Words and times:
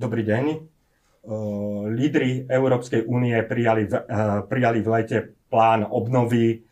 Dobrý 0.00 0.24
deň. 0.24 0.44
Lídry 1.92 2.48
Európskej 2.48 3.04
únie 3.04 3.36
prijali 3.44 3.84
v, 3.84 4.00
prijali 4.48 4.80
v 4.80 4.88
lete 4.96 5.18
plán 5.52 5.84
obnovy 5.84 6.64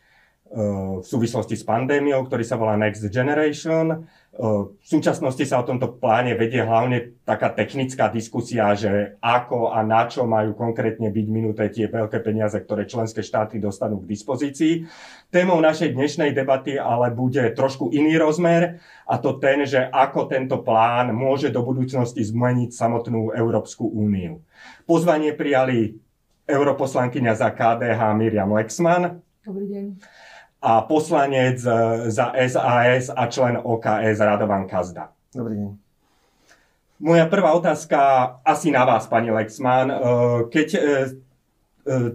v 0.49 1.05
súvislosti 1.05 1.53
s 1.53 1.61
pandémiou, 1.61 2.25
ktorý 2.25 2.41
sa 2.41 2.57
volá 2.57 2.73
Next 2.73 3.05
Generation. 3.13 4.01
V 4.39 4.79
súčasnosti 4.79 5.43
sa 5.43 5.59
o 5.59 5.67
tomto 5.67 5.99
pláne 5.99 6.31
vedie 6.31 6.63
hlavne 6.63 7.19
taká 7.27 7.51
technická 7.51 8.07
diskusia, 8.07 8.71
že 8.71 9.19
ako 9.19 9.75
a 9.75 9.83
na 9.83 10.07
čo 10.07 10.23
majú 10.23 10.55
konkrétne 10.55 11.11
byť 11.11 11.27
minuté 11.27 11.67
tie 11.67 11.91
veľké 11.91 12.23
peniaze, 12.23 12.55
ktoré 12.55 12.87
členské 12.87 13.19
štáty 13.19 13.59
dostanú 13.59 13.99
k 13.99 14.15
dispozícii. 14.15 14.87
Témou 15.27 15.59
našej 15.59 15.91
dnešnej 15.91 16.31
debaty 16.31 16.79
ale 16.79 17.11
bude 17.11 17.51
trošku 17.51 17.91
iný 17.91 18.15
rozmer 18.15 18.79
a 19.03 19.19
to 19.19 19.35
ten, 19.43 19.67
že 19.67 19.83
ako 19.91 20.31
tento 20.31 20.63
plán 20.63 21.11
môže 21.11 21.51
do 21.51 21.59
budúcnosti 21.59 22.23
zmeniť 22.23 22.71
samotnú 22.71 23.35
Európsku 23.35 23.91
úniu. 23.91 24.39
Pozvanie 24.87 25.35
prijali 25.35 25.99
europoslankyňa 26.47 27.33
za 27.35 27.51
KDH 27.51 27.99
Miriam 28.15 28.55
Lexman. 28.55 29.19
Dobrý 29.43 29.67
deň 29.67 29.85
a 30.61 30.83
poslanec 30.83 31.63
e, 31.63 31.71
za 32.11 32.35
SAS 32.35 33.07
a 33.15 33.23
člen 33.31 33.59
OKS 33.63 34.19
Radovan 34.19 34.67
Kazda. 34.67 35.15
Dobrý 35.31 35.55
deň. 35.55 35.71
Moja 36.99 37.25
prvá 37.31 37.55
otázka 37.55 37.97
asi 38.43 38.75
na 38.75 38.83
vás, 38.83 39.07
pani 39.07 39.31
Lexman. 39.31 39.87
E, 39.87 39.95
keď 40.51 40.67
e, 40.75 40.81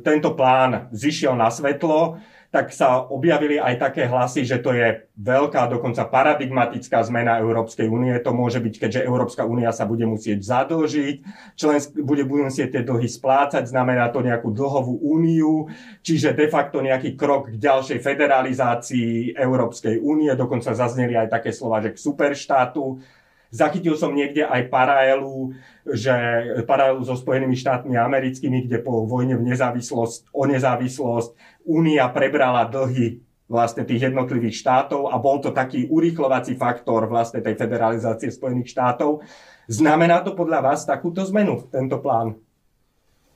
tento 0.04 0.36
plán 0.36 0.92
zišiel 0.92 1.34
na 1.34 1.48
svetlo, 1.48 2.20
tak 2.54 2.70
sa 2.70 3.02
objavili 3.02 3.58
aj 3.58 3.82
také 3.82 4.06
hlasy, 4.06 4.46
že 4.46 4.62
to 4.62 4.70
je 4.70 5.10
veľká, 5.18 5.66
dokonca 5.66 6.06
paradigmatická 6.06 7.02
zmena 7.02 7.42
Európskej 7.42 7.90
únie. 7.90 8.14
To 8.22 8.30
môže 8.30 8.62
byť, 8.62 8.74
keďže 8.78 9.00
Európska 9.02 9.42
únia 9.42 9.74
sa 9.74 9.82
bude 9.82 10.06
musieť 10.06 10.38
zadlžiť, 10.38 11.16
člensk- 11.58 11.98
bude, 11.98 12.22
bude 12.22 12.46
musieť 12.46 12.78
tie 12.78 12.82
dlhy 12.86 13.10
splácať, 13.10 13.66
znamená 13.66 14.06
to 14.14 14.22
nejakú 14.22 14.54
dlhovú 14.54 15.02
úniu, 15.02 15.66
čiže 16.06 16.30
de 16.30 16.46
facto 16.46 16.78
nejaký 16.78 17.18
krok 17.18 17.50
k 17.50 17.58
ďalšej 17.58 17.98
federalizácii 17.98 19.34
Európskej 19.34 19.98
únie. 19.98 20.30
Dokonca 20.38 20.78
zazneli 20.78 21.18
aj 21.18 21.34
také 21.34 21.50
slova, 21.50 21.82
že 21.82 21.90
k 21.90 21.98
superštátu. 21.98 23.02
Zachytil 23.54 23.94
som 23.94 24.10
niekde 24.10 24.42
aj 24.42 24.66
paralelu, 24.66 25.54
že 25.86 26.10
paralelu 26.66 27.06
so 27.06 27.14
Spojenými 27.14 27.54
štátmi 27.54 27.94
americkými, 27.94 28.66
kde 28.66 28.82
po 28.82 29.06
vojne 29.06 29.38
v 29.38 29.46
nezávislosť, 29.54 30.34
o 30.34 30.42
nezávislosť 30.50 31.62
Únia 31.62 32.10
prebrala 32.10 32.66
dlhy 32.66 33.22
vlastne 33.46 33.86
tých 33.86 34.10
jednotlivých 34.10 34.58
štátov 34.58 35.14
a 35.14 35.22
bol 35.22 35.38
to 35.38 35.54
taký 35.54 35.86
urýchlovací 35.86 36.58
faktor 36.58 37.06
vlastne 37.06 37.46
tej 37.46 37.54
federalizácie 37.54 38.34
Spojených 38.34 38.74
štátov. 38.74 39.22
Znamená 39.70 40.26
to 40.26 40.34
podľa 40.34 40.60
vás 40.74 40.82
takúto 40.82 41.22
zmenu, 41.30 41.70
tento 41.70 42.02
plán? 42.02 42.34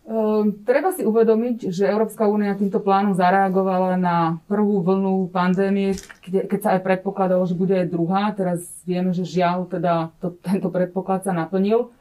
Uh, 0.08 0.56
treba 0.64 0.88
si 0.96 1.04
uvedomiť, 1.04 1.68
že 1.68 1.84
Európska 1.84 2.24
únia 2.24 2.56
týmto 2.56 2.80
plánom 2.80 3.12
zareagovala 3.12 4.00
na 4.00 4.40
prvú 4.48 4.80
vlnu 4.80 5.28
pandémie, 5.28 6.00
keď, 6.24 6.48
keď 6.48 6.60
sa 6.64 6.70
aj 6.72 6.80
predpokladalo, 6.80 7.44
že 7.44 7.52
bude 7.52 7.76
aj 7.76 7.92
druhá. 7.92 8.32
Teraz 8.32 8.64
vieme, 8.88 9.12
že 9.12 9.28
žiaľ, 9.28 9.68
teda 9.68 10.08
to, 10.16 10.32
tento 10.40 10.72
predpoklad 10.72 11.28
sa 11.28 11.36
naplnil. 11.36 11.92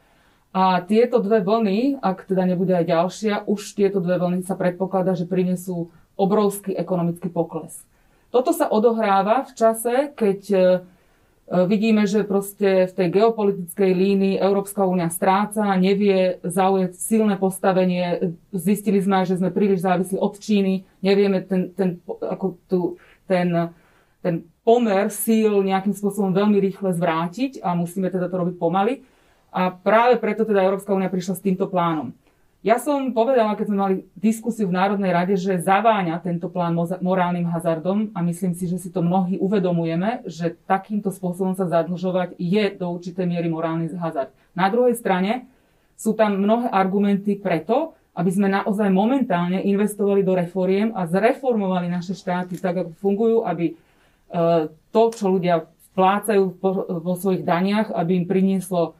A 0.56 0.80
tieto 0.88 1.20
dve 1.20 1.44
vlny, 1.44 2.00
ak 2.00 2.24
teda 2.24 2.48
nebude 2.48 2.72
aj 2.72 2.88
ďalšia, 2.88 3.34
už 3.44 3.76
tieto 3.76 4.00
dve 4.00 4.16
vlny 4.16 4.40
sa 4.48 4.56
predpokladá, 4.56 5.12
že 5.12 5.28
prinesú 5.28 5.92
obrovský 6.16 6.72
ekonomický 6.80 7.28
pokles. 7.28 7.84
Toto 8.32 8.56
sa 8.56 8.72
odohráva 8.72 9.44
v 9.44 9.52
čase, 9.52 10.16
keď 10.16 10.40
vidíme, 11.48 12.04
že 12.04 12.28
proste 12.28 12.88
v 12.88 12.92
tej 12.92 13.08
geopolitickej 13.08 13.90
línii 13.96 14.34
Európska 14.36 14.84
únia 14.84 15.08
stráca, 15.08 15.64
nevie 15.80 16.36
zaujať 16.44 16.92
silné 16.94 17.40
postavenie. 17.40 18.36
Zistili 18.52 19.00
sme, 19.00 19.24
že 19.24 19.40
sme 19.40 19.48
príliš 19.48 19.80
závislí 19.80 20.20
od 20.20 20.36
Číny, 20.36 20.84
nevieme 21.00 21.40
ten, 21.40 21.72
ten, 21.72 22.04
ako 22.04 22.46
tu, 22.68 22.80
ten, 23.24 23.72
ten 24.20 24.44
pomer 24.60 25.08
síl 25.08 25.64
nejakým 25.64 25.96
spôsobom 25.96 26.36
veľmi 26.36 26.60
rýchle 26.60 26.92
zvrátiť 26.92 27.64
a 27.64 27.72
musíme 27.72 28.12
teda 28.12 28.28
to 28.28 28.36
robiť 28.36 28.56
pomaly. 28.60 29.00
A 29.48 29.72
práve 29.72 30.20
preto 30.20 30.44
teda 30.44 30.60
Európska 30.60 30.92
únia 30.92 31.08
prišla 31.08 31.40
s 31.40 31.44
týmto 31.44 31.72
plánom. 31.72 32.12
Ja 32.58 32.82
som 32.82 33.14
povedala, 33.14 33.54
keď 33.54 33.66
sme 33.70 33.78
mali 33.78 33.96
diskusiu 34.18 34.66
v 34.66 34.74
Národnej 34.74 35.14
rade, 35.14 35.38
že 35.38 35.62
zaváňa 35.62 36.18
tento 36.18 36.50
plán 36.50 36.74
morálnym 36.98 37.46
hazardom 37.46 38.10
a 38.10 38.18
myslím 38.26 38.50
si, 38.50 38.66
že 38.66 38.82
si 38.82 38.90
to 38.90 38.98
mnohí 38.98 39.38
uvedomujeme, 39.38 40.26
že 40.26 40.58
takýmto 40.66 41.14
spôsobom 41.14 41.54
sa 41.54 41.70
zadlžovať 41.70 42.34
je 42.34 42.74
do 42.74 42.90
určitej 42.90 43.30
miery 43.30 43.46
morálny 43.46 43.94
hazard. 43.94 44.34
Na 44.58 44.66
druhej 44.74 44.98
strane 44.98 45.46
sú 45.94 46.18
tam 46.18 46.34
mnohé 46.34 46.66
argumenty 46.74 47.38
preto, 47.38 47.94
aby 48.18 48.30
sme 48.34 48.50
naozaj 48.50 48.90
momentálne 48.90 49.62
investovali 49.62 50.26
do 50.26 50.34
reforiem 50.34 50.90
a 50.98 51.06
zreformovali 51.06 51.86
naše 51.86 52.18
štáty 52.18 52.58
tak, 52.58 52.82
ako 52.82 52.90
fungujú, 52.98 53.46
aby 53.46 53.70
e, 53.70 53.74
to, 54.90 55.02
čo 55.14 55.30
ľudia 55.30 55.62
vplácajú 55.94 56.58
vo 57.06 57.14
svojich 57.14 57.46
daniach, 57.46 57.94
aby 57.94 58.18
im 58.18 58.26
prinieslo 58.26 58.82
e, 58.82 58.92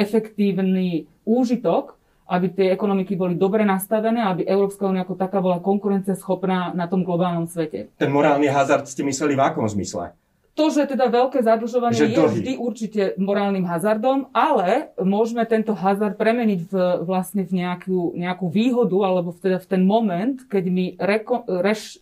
efektívny 0.00 1.04
úžitok 1.28 1.95
aby 2.26 2.46
tie 2.50 2.66
ekonomiky 2.74 3.14
boli 3.14 3.38
dobre 3.38 3.62
nastavené, 3.62 4.22
aby 4.26 4.42
Európska 4.42 4.90
únia 4.90 5.06
ako 5.06 5.14
taká 5.14 5.38
bola 5.38 5.62
konkurenceschopná 5.62 6.74
na 6.74 6.90
tom 6.90 7.06
globálnom 7.06 7.46
svete. 7.46 7.94
Ten 7.94 8.10
morálny 8.10 8.50
hazard 8.50 8.90
ste 8.90 9.06
mysleli 9.06 9.38
v 9.38 9.42
akom 9.46 9.66
zmysle? 9.70 10.10
To, 10.56 10.72
že 10.72 10.88
teda 10.88 11.12
veľké 11.12 11.44
zadlžovanie 11.44 12.00
že 12.00 12.16
je 12.16 12.16
vždy 12.16 12.52
určite 12.56 13.02
morálnym 13.20 13.68
hazardom, 13.68 14.32
ale 14.32 14.88
môžeme 14.96 15.44
tento 15.44 15.76
hazard 15.76 16.16
premeniť 16.16 16.60
v, 16.72 16.74
vlastne 17.04 17.44
v 17.44 17.60
nejakú, 17.60 18.16
nejakú 18.16 18.48
výhodu, 18.48 18.96
alebo 19.04 19.36
v, 19.36 19.38
teda 19.44 19.60
v 19.60 19.68
ten 19.68 19.84
moment, 19.84 20.40
keď 20.48 20.64
my 20.72 20.84
reko, 20.96 21.44
reš, 21.60 22.00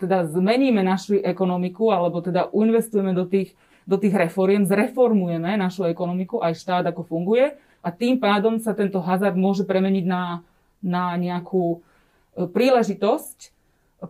teda 0.00 0.24
zmeníme 0.24 0.80
našu 0.80 1.20
ekonomiku, 1.20 1.92
alebo 1.92 2.24
teda 2.24 2.48
investujeme 2.48 3.12
do 3.12 3.28
tých, 3.28 3.52
do 3.84 4.00
tých 4.00 4.16
reforiem, 4.16 4.64
zreformujeme 4.64 5.60
našu 5.60 5.84
ekonomiku, 5.84 6.40
aj 6.40 6.56
štát, 6.56 6.84
ako 6.88 7.04
funguje, 7.04 7.60
a 7.86 7.88
tým 7.94 8.18
pádom 8.18 8.58
sa 8.58 8.74
tento 8.74 8.98
hazard 8.98 9.38
môže 9.38 9.62
premeniť 9.62 10.04
na, 10.10 10.42
na 10.82 11.14
nejakú 11.14 11.78
e, 11.78 12.48
príležitosť 12.50 13.54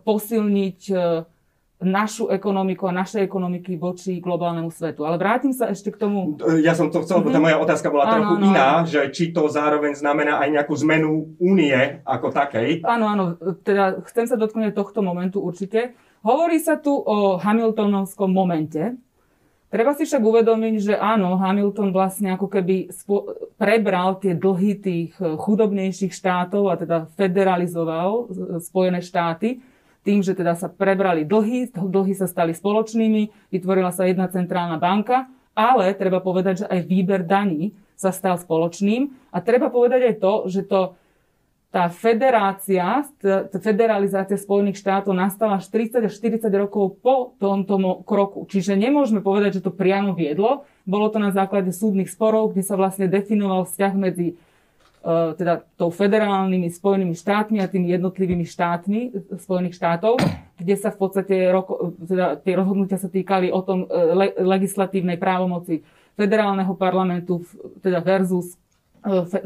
posilniť 0.01 0.79
e, 0.89 0.95
našu 1.77 2.33
ekonomiku 2.33 2.89
a 2.89 2.97
naše 3.05 3.21
ekonomiky 3.21 3.77
voči 3.77 4.17
globálnemu 4.17 4.73
svetu. 4.73 5.05
Ale 5.05 5.21
vrátim 5.21 5.53
sa 5.53 5.69
ešte 5.69 5.93
k 5.93 6.01
tomu... 6.01 6.41
Ja 6.65 6.73
som 6.73 6.89
to 6.89 7.05
chcel, 7.05 7.21
mm-hmm. 7.21 7.37
tá 7.37 7.37
moja 7.37 7.57
otázka 7.61 7.93
bola 7.93 8.09
áno, 8.09 8.13
trochu 8.17 8.33
áno, 8.41 8.45
iná, 8.49 8.69
áno. 8.81 8.89
že 8.89 9.01
či 9.13 9.29
to 9.29 9.45
zároveň 9.45 9.93
znamená 9.93 10.41
aj 10.41 10.49
nejakú 10.57 10.73
zmenu 10.81 11.37
únie 11.37 12.01
ako 12.01 12.33
takej. 12.33 12.81
Áno, 12.81 13.05
áno, 13.05 13.37
teda 13.61 14.01
chcem 14.09 14.25
sa 14.25 14.41
dotknúť 14.41 14.73
tohto 14.73 15.05
momentu 15.05 15.37
určite. 15.37 15.93
Hovorí 16.25 16.57
sa 16.57 16.81
tu 16.81 16.97
o 16.97 17.37
Hamiltonovskom 17.37 18.33
momente, 18.33 18.97
Treba 19.67 19.91
si 19.91 20.07
však 20.07 20.23
uvedomiť, 20.23 20.75
že 20.79 20.93
áno, 20.95 21.35
Hamilton 21.35 21.91
vlastne 21.91 22.31
ako 22.31 22.47
keby 22.47 22.87
spo- 22.87 23.35
prebral 23.59 24.15
tie 24.15 24.31
dlhy 24.31 24.79
tých 24.79 25.11
eh, 25.19 25.35
chudobnejších 25.35 26.15
štátov 26.15 26.71
a 26.71 26.79
teda 26.79 26.97
federalizoval 27.19 28.31
Spojené 28.63 29.03
štáty 29.03 29.59
tým, 30.07 30.23
že 30.23 30.31
teda 30.31 30.55
sa 30.55 30.71
prebrali 30.71 31.27
dlhy, 31.27 31.75
dlhy 31.75 32.15
sa 32.15 32.31
stali 32.31 32.55
spoločnými, 32.55 33.51
vytvorila 33.51 33.91
sa 33.91 34.07
jedna 34.07 34.31
centrálna 34.31 34.79
banka, 34.79 35.27
ale 35.51 35.91
treba 35.99 36.23
povedať, 36.23 36.63
že 36.63 36.65
aj 36.71 36.79
výber 36.87 37.27
daní 37.27 37.75
sa 37.99 38.15
stal 38.15 38.39
spoločným 38.39 39.11
a 39.35 39.43
treba 39.43 39.67
povedať 39.67 40.15
aj 40.15 40.15
to, 40.23 40.33
že 40.47 40.63
to 40.63 40.95
tá 41.67 41.91
federácia, 41.91 43.03
federalizácia 43.59 44.39
Spojených 44.39 44.79
štátov 44.79 45.11
nastala 45.11 45.59
až 45.59 45.67
30 45.67 46.07
až 46.07 46.13
40 46.15 46.47
rokov 46.55 46.95
po 47.03 47.35
tomto 47.43 48.07
kroku. 48.07 48.47
Čiže 48.47 48.79
nemôžeme 48.79 49.19
povedať, 49.19 49.59
že 49.59 49.65
to 49.67 49.75
priamo 49.75 50.15
viedlo. 50.15 50.63
Bolo 50.87 51.11
to 51.11 51.19
na 51.19 51.35
základe 51.35 51.75
súdnych 51.75 52.07
sporov, 52.07 52.55
kde 52.55 52.63
sa 52.63 52.79
vlastne 52.79 53.11
definoval 53.11 53.67
vzťah 53.67 53.93
medzi 53.99 54.39
uh, 55.03 55.35
teda 55.35 55.67
tou 55.75 55.91
federálnymi 55.91 56.71
Spojenými 56.71 57.15
štátmi 57.19 57.59
a 57.59 57.67
tými 57.67 57.91
jednotlivými 57.91 58.47
štátmi 58.47 58.99
Spojených 59.35 59.75
štátov, 59.75 60.23
kde 60.55 60.75
sa 60.79 60.95
v 60.95 60.97
podstate 61.03 61.51
roko, 61.51 61.99
teda 61.99 62.39
tie 62.47 62.55
rozhodnutia 62.55 62.95
sa 62.95 63.11
týkali 63.11 63.51
o 63.51 63.59
tom 63.59 63.83
uh, 63.83 64.15
le, 64.15 64.31
legislatívnej 64.39 65.19
právomoci 65.19 65.83
federálneho 66.15 66.73
parlamentu 66.79 67.43
teda 67.83 67.99
versus 67.99 68.55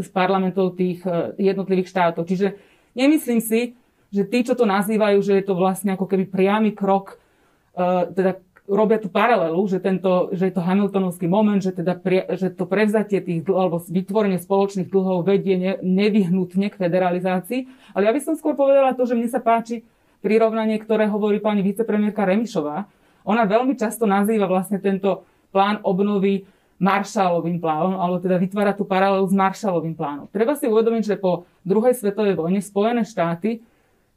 z 0.02 0.10
parlamentov 0.10 0.74
tých 0.76 1.06
e, 1.06 1.38
jednotlivých 1.38 1.92
štátov. 1.92 2.26
Čiže 2.26 2.58
nemyslím 2.98 3.42
si, 3.42 3.78
že 4.12 4.28
tí, 4.28 4.44
čo 4.44 4.58
to 4.58 4.68
nazývajú, 4.68 5.22
že 5.24 5.40
je 5.40 5.46
to 5.46 5.56
vlastne 5.56 5.94
ako 5.96 6.10
keby 6.10 6.28
priamy 6.28 6.74
krok, 6.74 7.22
e, 7.78 8.12
teda 8.12 8.42
robia 8.72 8.98
tú 9.04 9.12
paralelu, 9.12 9.60
že, 9.68 9.84
tento, 9.84 10.32
že 10.32 10.48
je 10.48 10.54
to 10.56 10.64
Hamiltonovský 10.64 11.28
moment, 11.28 11.60
že, 11.60 11.76
teda 11.76 11.98
pre, 12.00 12.24
že 12.40 12.54
to 12.54 12.64
prevzatie 12.64 13.20
tých 13.20 13.44
dlhov, 13.44 13.60
alebo 13.60 13.78
vytvorenie 13.84 14.40
spoločných 14.40 14.88
dlhov 14.88 15.28
vedie 15.28 15.60
ne, 15.60 15.74
nevyhnutne 15.84 16.72
k 16.72 16.80
federalizácii. 16.80 17.68
Ale 17.92 18.08
ja 18.08 18.16
by 18.16 18.22
som 18.24 18.34
skôr 18.40 18.56
povedala 18.56 18.96
to, 18.96 19.04
že 19.04 19.20
mne 19.20 19.28
sa 19.28 19.44
páči 19.44 19.84
prirovnanie, 20.24 20.80
ktoré 20.80 21.10
hovorí 21.10 21.44
pani 21.44 21.66
vicepremiérka 21.66 22.24
Remišová. 22.24 22.88
Ona 23.28 23.44
veľmi 23.46 23.76
často 23.76 24.08
nazýva 24.08 24.48
vlastne 24.48 24.80
tento 24.80 25.28
plán 25.52 25.84
obnovy 25.84 26.48
Marshallovým 26.82 27.62
plánom, 27.62 28.02
alebo 28.02 28.18
teda 28.18 28.42
vytvára 28.42 28.74
tú 28.74 28.90
paralelu 28.90 29.30
s 29.30 29.38
Marshallovým 29.38 29.94
plánom. 29.94 30.26
Treba 30.34 30.58
si 30.58 30.66
uvedomiť, 30.66 31.14
že 31.14 31.16
po 31.22 31.46
druhej 31.62 31.94
svetovej 31.94 32.34
vojne 32.34 32.58
Spojené 32.58 33.06
štáty 33.06 33.62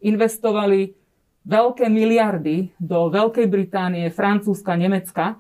investovali 0.01 0.97
veľké 1.45 1.93
miliardy 1.93 2.73
do 2.81 3.13
Veľkej 3.13 3.45
Británie, 3.53 4.09
Francúzska, 4.09 4.81
Nemecka. 4.81 5.37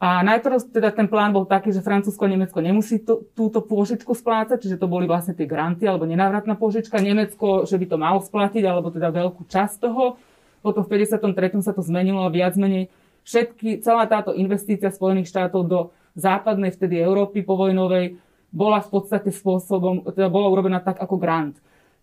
A 0.00 0.22
najprv 0.22 0.70
teda 0.70 0.94
ten 0.94 1.10
plán 1.10 1.34
bol 1.34 1.44
taký, 1.44 1.74
že 1.74 1.82
Francúzsko 1.82 2.24
a 2.24 2.32
Nemecko 2.32 2.62
nemusí 2.62 3.02
to, 3.02 3.26
túto 3.34 3.60
pôžičku 3.60 4.14
splácať, 4.14 4.62
čiže 4.62 4.80
to 4.80 4.88
boli 4.88 5.04
vlastne 5.10 5.34
tie 5.34 5.44
granty 5.44 5.84
alebo 5.84 6.06
nenávratná 6.06 6.54
pôžička. 6.54 7.02
Nemecko, 7.02 7.66
že 7.66 7.76
by 7.76 7.86
to 7.90 7.96
malo 7.98 8.22
splatiť, 8.22 8.62
alebo 8.64 8.94
teda 8.94 9.10
veľkú 9.10 9.44
časť 9.44 9.76
toho. 9.82 10.16
Potom 10.62 10.86
v 10.86 11.02
53. 11.02 11.66
sa 11.66 11.74
to 11.74 11.82
zmenilo 11.82 12.24
a 12.24 12.32
viac 12.32 12.54
menej 12.54 12.88
všetky, 13.26 13.84
celá 13.84 14.08
táto 14.08 14.32
investícia 14.32 14.88
Spojených 14.88 15.28
štátov 15.28 15.62
do 15.68 15.78
západnej 16.14 16.74
vtedy 16.74 16.98
Európy 16.98 17.42
povojnovej 17.42 18.18
bola 18.50 18.82
v 18.82 18.88
podstate 18.90 19.30
spôsobom, 19.30 20.10
teda 20.10 20.26
bola 20.26 20.50
urobená 20.50 20.82
tak 20.82 20.98
ako 20.98 21.16
grant. 21.16 21.56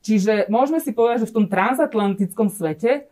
Čiže 0.06 0.48
môžeme 0.48 0.80
si 0.80 0.96
povedať, 0.96 1.28
že 1.28 1.30
v 1.34 1.36
tom 1.44 1.48
transatlantickom 1.52 2.48
svete 2.48 3.12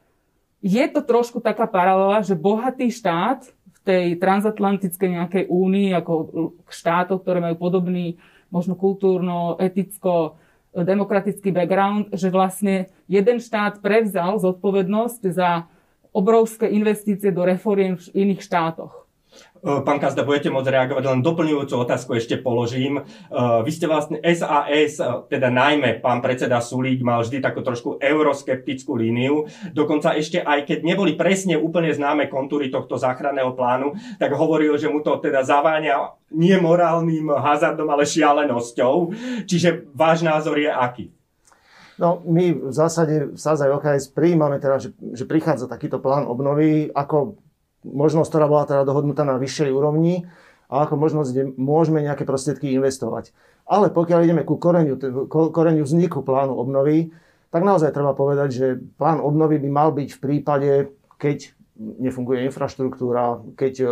je 0.63 0.85
to 0.89 1.03
trošku 1.03 1.43
taká 1.43 1.67
paralela, 1.67 2.23
že 2.23 2.39
bohatý 2.39 2.89
štát 2.89 3.43
v 3.45 3.79
tej 3.83 4.05
transatlantickej 4.17 5.09
nejakej 5.19 5.43
únii, 5.51 5.93
ako 5.93 6.13
štátov, 6.71 7.21
ktoré 7.21 7.43
majú 7.43 7.59
podobný 7.59 8.17
možno 8.49 8.73
kultúrno, 8.73 9.59
eticko, 9.59 10.39
demokratický 10.75 11.55
background, 11.55 12.11
že 12.11 12.27
vlastne 12.33 12.91
jeden 13.07 13.39
štát 13.39 13.79
prevzal 13.79 14.39
zodpovednosť 14.39 15.21
za 15.31 15.69
obrovské 16.15 16.71
investície 16.71 17.31
do 17.31 17.43
reforiem 17.43 17.99
v 17.99 18.25
iných 18.27 18.41
štátoch. 18.43 19.04
E, 19.65 19.81
pán 19.81 19.97
Kazda, 19.97 20.21
budete 20.21 20.53
môcť 20.53 20.69
reagovať, 20.69 21.03
len 21.09 21.25
doplňujúcu 21.25 21.73
otázku 21.73 22.13
ešte 22.13 22.37
položím. 22.37 23.01
E, 23.01 23.03
vy 23.65 23.71
ste 23.73 23.89
vlastne 23.89 24.21
SAS, 24.21 25.01
e, 25.01 25.05
teda 25.25 25.49
najmä 25.49 26.05
pán 26.05 26.21
predseda 26.21 26.61
Sulík 26.61 27.01
mal 27.01 27.25
vždy 27.25 27.41
takú 27.41 27.65
trošku 27.65 27.97
euroskeptickú 27.97 28.93
líniu. 28.93 29.49
Dokonca 29.73 30.13
ešte 30.13 30.37
aj 30.37 30.69
keď 30.69 30.79
neboli 30.85 31.17
presne 31.17 31.57
úplne 31.57 31.89
známe 31.89 32.29
kontúry 32.29 32.69
tohto 32.69 33.01
záchranného 33.01 33.57
plánu, 33.57 33.97
tak 34.21 34.37
hovoril, 34.37 34.77
že 34.77 34.85
mu 34.85 35.01
to 35.01 35.17
teda 35.17 35.41
zaváňa 35.41 36.13
nie 36.35 36.53
morálnym 36.61 37.33
hazardom, 37.33 37.89
ale 37.89 38.05
šialenosťou. 38.05 38.95
Čiže 39.49 39.89
váš 39.97 40.21
názor 40.21 40.61
je 40.61 40.69
aký? 40.69 41.09
No, 41.95 42.19
my 42.27 42.51
v 42.51 42.73
zásade 42.75 43.31
v 43.31 43.39
SAZA 43.39 43.71
OKS 43.71 44.11
prijímame 44.11 44.59
teda, 44.59 44.83
že, 44.83 44.91
že 45.15 45.23
prichádza 45.23 45.71
takýto 45.71 46.03
plán 46.03 46.27
obnovy 46.27 46.91
ako 46.91 47.39
možnosť, 47.85 48.29
ktorá 48.33 48.45
bola 48.49 48.65
teda 48.65 48.81
dohodnutá 48.81 49.21
na 49.21 49.37
vyššej 49.37 49.69
úrovni 49.69 50.25
a 50.65 50.89
ako 50.89 50.97
možnosť, 50.97 51.29
kde 51.29 51.43
môžeme 51.61 52.01
nejaké 52.01 52.25
prostriedky 52.25 52.73
investovať. 52.73 53.31
Ale 53.65 53.93
pokiaľ 53.93 54.25
ideme 54.25 54.43
ku 54.45 54.57
koreniu, 54.57 54.97
koreniu 55.29 55.85
vzniku 55.85 56.25
plánu 56.25 56.57
obnovy, 56.57 57.13
tak 57.53 57.61
naozaj 57.63 57.93
treba 57.93 58.17
povedať, 58.17 58.49
že 58.51 58.67
plán 58.99 59.21
obnovy 59.21 59.61
by 59.61 59.69
mal 59.69 59.89
byť 59.93 60.09
v 60.17 60.19
prípade, 60.21 60.71
keď 61.17 61.55
nefunguje 61.77 62.45
infraštruktúra, 62.51 63.41
keď 63.55 63.73
e, 63.83 63.87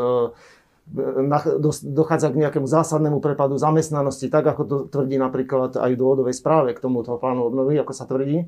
dochádza 1.87 2.31
k 2.31 2.39
nejakému 2.43 2.67
zásadnému 2.67 3.23
prepadu 3.23 3.55
zamestnanosti, 3.55 4.27
tak 4.27 4.43
ako 4.43 4.61
to 4.67 4.75
tvrdí 4.91 5.15
napríklad 5.15 5.79
aj 5.79 5.95
v 5.95 5.99
dôvodovej 5.99 6.35
správe 6.35 6.75
k 6.75 6.83
tomuto 6.83 7.15
plánu 7.15 7.47
obnovy, 7.47 7.79
ako 7.79 7.93
sa 7.95 8.03
tvrdí. 8.03 8.43
E, 8.43 8.45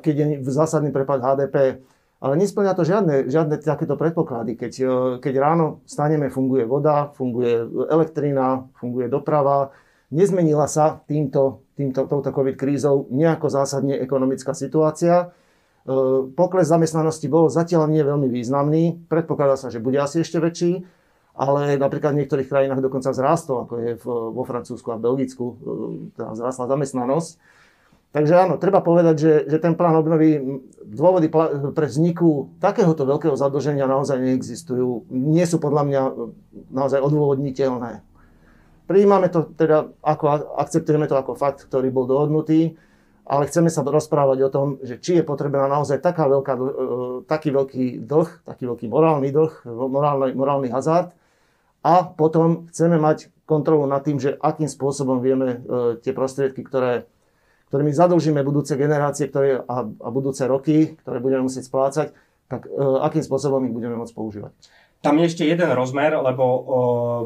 keď 0.00 0.14
je 0.14 0.26
zásadný 0.48 0.88
prepad 0.88 1.20
HDP, 1.20 1.84
ale 2.24 2.40
nesplňa 2.40 2.72
to 2.72 2.88
žiadne, 2.88 3.28
žiadne 3.28 3.60
takéto 3.60 4.00
predpoklady. 4.00 4.56
Keď, 4.56 4.72
e, 4.80 4.88
keď 5.20 5.34
ráno 5.36 5.84
staneme, 5.84 6.32
funguje 6.32 6.64
voda, 6.64 7.12
funguje 7.12 7.68
elektrina, 7.92 8.64
funguje 8.80 9.12
doprava. 9.12 9.76
Nezmenila 10.08 10.64
sa 10.64 11.04
týmto, 11.04 11.68
týmto, 11.76 12.08
touto 12.08 12.32
COVID 12.32 12.56
krízou 12.56 13.12
nejako 13.12 13.52
zásadne 13.52 14.00
ekonomická 14.00 14.56
situácia. 14.56 15.28
E, 15.84 16.24
pokles 16.32 16.72
zamestnanosti 16.72 17.28
bol 17.28 17.52
zatiaľ 17.52 17.92
nie 17.92 18.00
veľmi 18.00 18.32
významný. 18.32 19.04
Predpokladá 19.04 19.60
sa, 19.60 19.68
že 19.68 19.84
bude 19.84 20.00
asi 20.00 20.24
ešte 20.24 20.40
väčší, 20.40 20.80
ale 21.36 21.76
napríklad 21.76 22.16
v 22.16 22.24
niektorých 22.24 22.48
krajinách 22.48 22.80
dokonca 22.80 23.12
vzrástol, 23.12 23.68
ako 23.68 23.74
je 23.84 23.92
vo 24.00 24.42
Francúzsku 24.48 24.88
a 24.88 24.96
v 24.96 25.04
Belgicku, 25.12 25.44
e, 25.44 25.54
teda 26.16 26.32
vzrastla 26.40 26.72
zamestnanosť. 26.72 27.32
Takže 28.14 28.30
áno, 28.38 28.62
treba 28.62 28.78
povedať, 28.78 29.16
že, 29.18 29.32
že 29.50 29.58
ten 29.58 29.74
plán 29.74 29.98
obnovy, 29.98 30.38
dôvody 30.86 31.26
pre 31.74 31.86
vzniku 31.90 32.54
takéhoto 32.62 33.02
veľkého 33.02 33.34
zadlženia 33.34 33.90
naozaj 33.90 34.22
neexistujú. 34.22 35.10
Nie 35.10 35.50
sú 35.50 35.58
podľa 35.58 35.82
mňa 35.82 36.02
naozaj 36.70 37.02
odôvodniteľné. 37.02 38.06
Prijímame 38.86 39.26
to 39.34 39.50
teda, 39.58 39.90
ako, 39.98 40.54
akceptujeme 40.62 41.10
to 41.10 41.18
ako 41.18 41.34
fakt, 41.34 41.66
ktorý 41.66 41.90
bol 41.90 42.06
dohodnutý, 42.06 42.78
ale 43.26 43.50
chceme 43.50 43.66
sa 43.66 43.82
rozprávať 43.82 44.38
o 44.46 44.52
tom, 44.52 44.66
že 44.84 45.02
či 45.02 45.18
je 45.18 45.24
potrebná 45.26 45.66
naozaj 45.66 45.98
taká 45.98 46.30
veľká, 46.30 46.54
e, 46.54 46.62
taký 47.26 47.50
veľký 47.50 47.84
dlh, 48.04 48.30
taký 48.46 48.70
veľký 48.70 48.86
morálny 48.94 49.34
dlh, 49.34 49.66
morálny, 49.66 50.36
morálny 50.38 50.68
hazard 50.70 51.10
a 51.82 52.04
potom 52.06 52.70
chceme 52.70 53.00
mať 53.00 53.32
kontrolu 53.48 53.88
nad 53.88 54.04
tým, 54.04 54.20
že 54.20 54.36
akým 54.36 54.68
spôsobom 54.68 55.18
vieme 55.18 55.48
e, 55.48 55.58
tie 56.04 56.12
prostriedky, 56.12 56.60
ktoré 56.62 57.08
ktorými 57.68 57.92
zadlžíme 57.92 58.40
budúce 58.44 58.74
generácie 58.76 59.28
ktoré, 59.28 59.62
a, 59.64 59.76
a 59.86 60.08
budúce 60.12 60.44
roky, 60.44 60.94
ktoré 61.00 61.18
budeme 61.18 61.46
musieť 61.48 61.68
splácať, 61.68 62.06
tak 62.46 62.68
e, 62.68 62.70
akým 62.78 63.24
spôsobom 63.24 63.64
ich 63.66 63.74
budeme 63.74 63.96
môcť 63.98 64.14
používať. 64.14 64.52
Tam 65.04 65.20
je 65.20 65.28
ešte 65.28 65.44
jeden 65.44 65.68
rozmer, 65.76 66.16
lebo 66.16 66.44
o, 66.44 66.58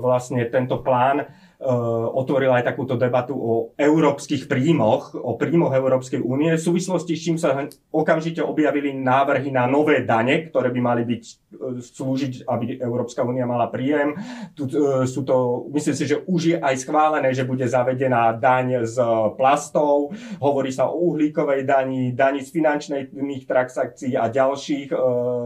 vlastne 0.02 0.43
tento 0.50 0.82
plán 0.82 1.31
otvoril 1.59 2.55
aj 2.55 2.71
takúto 2.71 2.95
debatu 2.95 3.35
o 3.35 3.53
európskych 3.75 4.47
príjmoch, 4.47 5.19
o 5.19 5.35
príjmoch 5.35 5.75
Európskej 5.75 6.23
únie, 6.23 6.55
v 6.55 6.63
súvislosti 6.63 7.19
s 7.19 7.23
čím 7.27 7.35
sa 7.35 7.67
okamžite 7.91 8.39
objavili 8.39 8.95
návrhy 8.95 9.51
na 9.51 9.67
nové 9.67 10.07
dane, 10.07 10.47
ktoré 10.47 10.71
by 10.71 10.81
mali 10.81 11.03
byť, 11.03 11.23
eh, 11.27 11.83
slúžiť, 11.83 12.47
aby 12.47 12.79
Európska 12.79 13.27
únia 13.27 13.43
mala 13.43 13.67
príjem. 13.67 14.15
Tu, 14.55 14.71
eh, 14.71 15.03
sú 15.11 15.27
to, 15.27 15.67
myslím 15.75 15.99
si, 15.99 16.05
že 16.07 16.23
už 16.31 16.41
je 16.55 16.57
aj 16.63 16.75
schválené, 16.79 17.35
že 17.35 17.43
bude 17.43 17.67
zavedená 17.67 18.39
daň 18.39 18.87
z 18.87 19.03
plastov, 19.35 20.15
hovorí 20.39 20.71
sa 20.71 20.87
o 20.87 21.11
uhlíkovej 21.11 21.67
dani, 21.67 22.15
dani 22.15 22.38
z 22.38 22.55
finančných 22.55 23.50
transakcií 23.50 24.15
a 24.15 24.31
ďalších 24.31 24.95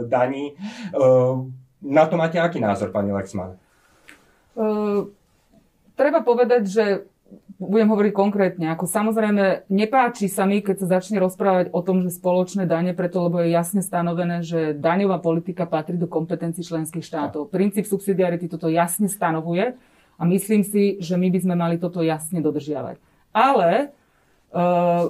daní. 0.09 0.53
Na 1.83 2.05
to 2.07 2.15
máte 2.21 2.37
aký 2.37 2.61
názor, 2.61 2.93
pani 2.93 3.11
Lexman? 3.15 3.57
Uh 4.53 5.22
treba 6.03 6.27
povedať, 6.27 6.63
že 6.67 6.85
budem 7.63 7.87
hovoriť 7.87 8.13
konkrétne. 8.13 8.67
Ako 8.75 8.91
samozrejme, 8.91 9.71
nepáči 9.71 10.27
sa 10.27 10.43
mi, 10.43 10.59
keď 10.59 10.83
sa 10.83 10.99
začne 10.99 11.23
rozprávať 11.23 11.71
o 11.71 11.79
tom, 11.79 12.03
že 12.03 12.11
spoločné 12.11 12.67
dane, 12.67 12.91
preto 12.91 13.23
lebo 13.23 13.39
je 13.39 13.55
jasne 13.55 13.87
stanovené, 13.87 14.43
že 14.43 14.75
daňová 14.75 15.23
politika 15.23 15.63
patrí 15.71 15.95
do 15.95 16.11
kompetencií 16.11 16.67
členských 16.67 17.07
štátov. 17.07 17.55
Princíp 17.55 17.87
subsidiarity 17.87 18.51
toto 18.51 18.67
jasne 18.67 19.07
stanovuje 19.07 19.79
a 20.19 20.23
myslím 20.27 20.67
si, 20.67 20.99
že 20.99 21.15
my 21.15 21.31
by 21.31 21.39
sme 21.39 21.55
mali 21.55 21.77
toto 21.79 22.03
jasne 22.03 22.43
dodržiavať. 22.43 22.99
Ale 23.31 23.71
e, 23.79 23.87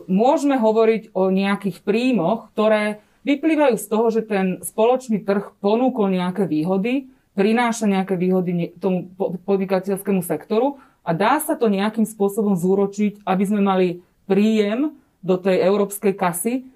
môžeme 0.07 0.61
hovoriť 0.61 1.17
o 1.17 1.33
nejakých 1.33 1.81
príjmoch, 1.81 2.53
ktoré 2.53 3.01
vyplývajú 3.25 3.75
z 3.81 3.87
toho, 3.89 4.07
že 4.13 4.23
ten 4.29 4.61
spoločný 4.61 5.25
trh 5.25 5.57
ponúkol 5.59 6.13
nejaké 6.13 6.45
výhody, 6.45 7.09
prináša 7.33 7.89
nejaké 7.89 8.15
výhody 8.17 8.77
tomu 8.77 9.09
podnikateľskému 9.49 10.21
sektoru 10.21 10.81
a 11.03 11.11
dá 11.17 11.41
sa 11.41 11.57
to 11.57 11.73
nejakým 11.73 12.05
spôsobom 12.05 12.55
zúročiť, 12.55 13.25
aby 13.25 13.45
sme 13.45 13.61
mali 13.65 13.89
príjem 14.29 14.95
do 15.23 15.39
tej 15.39 15.63
európskej 15.65 16.15
kasy, 16.15 16.67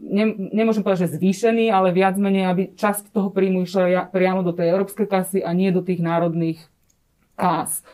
ne, 0.00 0.24
nemôžem 0.52 0.80
povedať, 0.80 1.08
že 1.08 1.20
zvýšený, 1.20 1.68
ale 1.68 1.92
viac 1.92 2.16
menej, 2.16 2.44
aby 2.48 2.62
časť 2.76 3.12
toho 3.12 3.28
príjmu 3.28 3.68
išla 3.68 4.08
priamo 4.08 4.40
do 4.40 4.56
tej 4.56 4.72
európskej 4.72 5.06
kasy 5.08 5.38
a 5.44 5.52
nie 5.52 5.68
do 5.72 5.84
tých 5.84 6.00
národných 6.00 6.60
kás. 7.36 7.84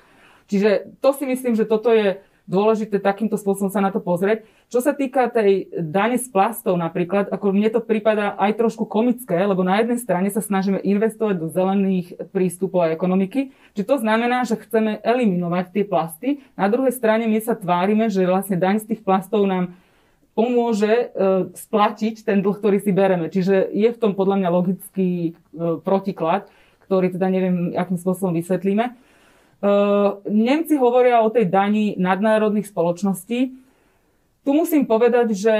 Čiže 0.46 0.98
to 1.02 1.10
si 1.10 1.26
myslím, 1.26 1.58
že 1.58 1.66
toto 1.66 1.90
je 1.90 2.22
dôležité 2.46 3.02
takýmto 3.02 3.34
spôsobom 3.34 3.68
sa 3.68 3.82
na 3.82 3.90
to 3.90 3.98
pozrieť. 3.98 4.46
Čo 4.70 4.82
sa 4.82 4.94
týka 4.94 5.26
tej 5.30 5.66
dane 5.74 6.16
z 6.16 6.26
plastov 6.30 6.78
napríklad, 6.78 7.30
ako 7.30 7.50
mne 7.50 7.70
to 7.74 7.82
prípada 7.82 8.38
aj 8.38 8.54
trošku 8.58 8.86
komické, 8.86 9.36
lebo 9.42 9.66
na 9.66 9.82
jednej 9.82 9.98
strane 9.98 10.30
sa 10.30 10.38
snažíme 10.42 10.78
investovať 10.80 11.36
do 11.42 11.50
zelených 11.50 12.18
prístupov 12.30 12.86
a 12.86 12.94
ekonomiky, 12.94 13.50
čiže 13.74 13.86
to 13.86 13.96
znamená, 13.98 14.46
že 14.46 14.58
chceme 14.58 15.02
eliminovať 15.02 15.64
tie 15.74 15.84
plasty. 15.84 16.28
Na 16.54 16.70
druhej 16.70 16.94
strane 16.94 17.26
my 17.26 17.38
sa 17.42 17.58
tvárime, 17.58 18.06
že 18.06 18.26
vlastne 18.26 18.54
daň 18.58 18.82
z 18.82 18.94
tých 18.94 19.02
plastov 19.02 19.44
nám 19.46 19.74
pomôže 20.36 20.92
e, 20.92 21.06
splatiť 21.56 22.28
ten 22.28 22.44
dlh, 22.44 22.60
ktorý 22.60 22.78
si 22.78 22.92
bereme. 22.92 23.32
Čiže 23.32 23.72
je 23.72 23.88
v 23.88 23.98
tom 23.98 24.12
podľa 24.12 24.44
mňa 24.44 24.48
logický 24.52 25.10
e, 25.10 25.30
protiklad, 25.80 26.52
ktorý 26.84 27.16
teda 27.16 27.32
neviem, 27.32 27.72
akým 27.72 27.96
spôsobom 27.96 28.36
vysvetlíme. 28.36 29.05
Nemci 30.26 30.74
hovoria 30.76 31.24
o 31.24 31.32
tej 31.32 31.48
dani 31.48 31.96
nadnárodných 31.96 32.68
spoločností. 32.68 33.56
Tu 34.44 34.50
musím 34.52 34.84
povedať, 34.84 35.32
že 35.32 35.54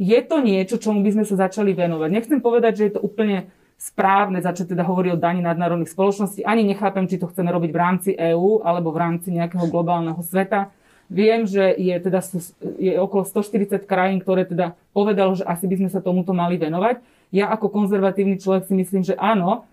je 0.00 0.20
to 0.24 0.40
niečo, 0.40 0.80
čomu 0.80 1.04
by 1.04 1.10
sme 1.20 1.24
sa 1.28 1.46
začali 1.46 1.76
venovať. 1.76 2.08
Nechcem 2.08 2.40
povedať, 2.40 2.72
že 2.78 2.84
je 2.88 2.92
to 2.96 3.04
úplne 3.04 3.50
správne 3.76 4.38
začať 4.38 4.78
teda 4.78 4.86
hovoriť 4.86 5.10
o 5.14 5.22
daní 5.22 5.42
nadnárodných 5.42 5.90
spoločností. 5.90 6.46
Ani 6.46 6.62
nechápem, 6.62 7.10
či 7.10 7.18
to 7.18 7.26
chceme 7.26 7.50
robiť 7.50 7.70
v 7.74 7.80
rámci 7.82 8.10
EÚ 8.14 8.62
alebo 8.62 8.94
v 8.94 9.00
rámci 9.02 9.34
nejakého 9.34 9.66
globálneho 9.66 10.22
sveta. 10.22 10.70
Viem, 11.10 11.44
že 11.44 11.74
je, 11.76 11.92
teda, 11.98 12.22
je 12.78 12.94
okolo 12.96 13.26
140 13.26 13.84
krajín, 13.84 14.22
ktoré 14.22 14.46
teda 14.48 14.78
povedalo, 14.96 15.36
že 15.36 15.44
asi 15.44 15.66
by 15.66 15.82
sme 15.82 15.90
sa 15.90 16.00
tomuto 16.00 16.32
mali 16.32 16.56
venovať. 16.56 17.02
Ja 17.34 17.50
ako 17.50 17.68
konzervatívny 17.68 18.38
človek 18.38 18.70
si 18.70 18.74
myslím, 18.78 19.02
že 19.02 19.18
áno, 19.18 19.66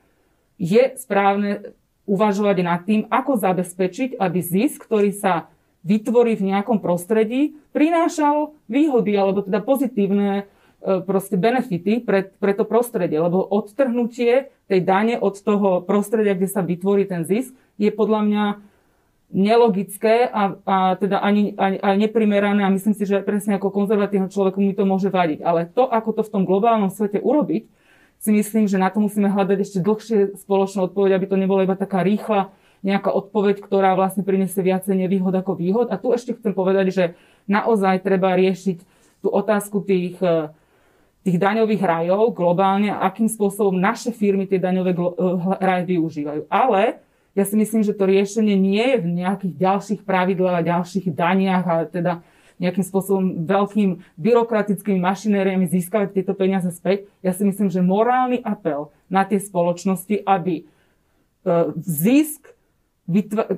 je 0.60 1.00
správne 1.00 1.72
uvažovať 2.10 2.58
nad 2.66 2.82
tým, 2.82 3.06
ako 3.14 3.38
zabezpečiť, 3.38 4.18
aby 4.18 4.40
zisk, 4.42 4.90
ktorý 4.90 5.14
sa 5.14 5.54
vytvorí 5.86 6.34
v 6.36 6.52
nejakom 6.52 6.82
prostredí, 6.82 7.56
prinášal 7.72 8.58
výhody 8.66 9.14
alebo 9.14 9.46
teda 9.46 9.62
pozitívne 9.62 10.50
E, 10.80 11.04
proste 11.04 11.36
benefity 11.36 12.00
pre, 12.00 12.32
pre 12.40 12.56
to 12.56 12.64
prostredie, 12.64 13.20
lebo 13.20 13.44
odtrhnutie 13.44 14.48
tej 14.72 14.80
dane 14.80 15.20
od 15.20 15.36
toho 15.36 15.84
prostredia, 15.84 16.40
kde 16.40 16.48
sa 16.48 16.64
vytvorí 16.64 17.04
ten 17.04 17.28
zisk, 17.28 17.52
je 17.76 17.92
podľa 17.92 18.22
mňa 18.24 18.44
nelogické 19.36 20.24
a, 20.24 20.56
a 20.64 20.76
teda 20.96 21.20
ani, 21.20 21.52
ani, 21.60 21.84
ani 21.84 22.08
neprimerané 22.08 22.64
a 22.64 22.72
myslím 22.72 22.96
si, 22.96 23.04
že 23.04 23.20
presne 23.28 23.60
ako 23.60 23.76
konzervatívne 23.76 24.32
človeku 24.32 24.64
mi 24.64 24.72
to 24.72 24.88
môže 24.88 25.12
vadiť. 25.12 25.44
Ale 25.44 25.68
to, 25.68 25.84
ako 25.84 26.16
to 26.16 26.22
v 26.24 26.32
tom 26.32 26.44
globálnom 26.48 26.88
svete 26.88 27.20
urobiť, 27.20 27.68
si 28.20 28.36
myslím, 28.36 28.68
že 28.68 28.76
na 28.76 28.92
to 28.92 29.00
musíme 29.00 29.32
hľadať 29.32 29.58
ešte 29.64 29.80
dlhšie 29.80 30.18
spoločnú 30.44 30.92
odpoveď, 30.92 31.16
aby 31.16 31.26
to 31.26 31.40
nebola 31.40 31.64
iba 31.64 31.80
taká 31.80 32.04
rýchla 32.04 32.52
nejaká 32.84 33.12
odpoveď, 33.12 33.64
ktorá 33.64 33.96
vlastne 33.96 34.24
priniesie 34.24 34.64
viacej 34.64 34.96
nevýhod 34.96 35.36
ako 35.36 35.56
výhod. 35.56 35.88
A 35.92 36.00
tu 36.00 36.12
ešte 36.12 36.36
chcem 36.36 36.52
povedať, 36.56 36.92
že 36.92 37.04
naozaj 37.48 38.04
treba 38.04 38.36
riešiť 38.36 38.78
tú 39.20 39.28
otázku 39.32 39.84
tých 39.84 40.20
tých 41.20 41.38
daňových 41.38 41.84
rajov 41.84 42.32
globálne 42.32 42.96
a 42.96 43.04
akým 43.04 43.28
spôsobom 43.28 43.76
naše 43.76 44.16
firmy 44.16 44.48
tie 44.48 44.60
daňové 44.60 44.96
eh, 44.96 45.02
raje 45.60 45.84
využívajú. 45.96 46.48
Ale 46.48 47.04
ja 47.38 47.44
si 47.46 47.56
myslím, 47.60 47.86
že 47.86 47.96
to 47.96 48.10
riešenie 48.10 48.56
nie 48.56 48.82
je 48.82 48.98
v 49.04 49.08
nejakých 49.24 49.54
ďalších 49.56 50.02
pravidlách 50.04 50.56
a 50.60 50.68
ďalších 50.76 51.08
daniach 51.14 51.66
a 51.68 51.76
teda 51.86 52.14
nejakým 52.60 52.84
spôsobom 52.84 53.48
veľkým 53.48 54.04
byrokratickými 54.20 55.00
mašinériami 55.00 55.66
získavať 55.72 56.20
tieto 56.20 56.36
peniaze 56.36 56.70
späť. 56.76 57.08
Ja 57.24 57.32
si 57.32 57.48
myslím, 57.48 57.72
že 57.72 57.80
morálny 57.80 58.44
apel 58.44 58.92
na 59.08 59.24
tie 59.24 59.40
spoločnosti, 59.40 60.22
aby 60.28 60.64
eh, 60.64 61.72
zisk 61.80 62.59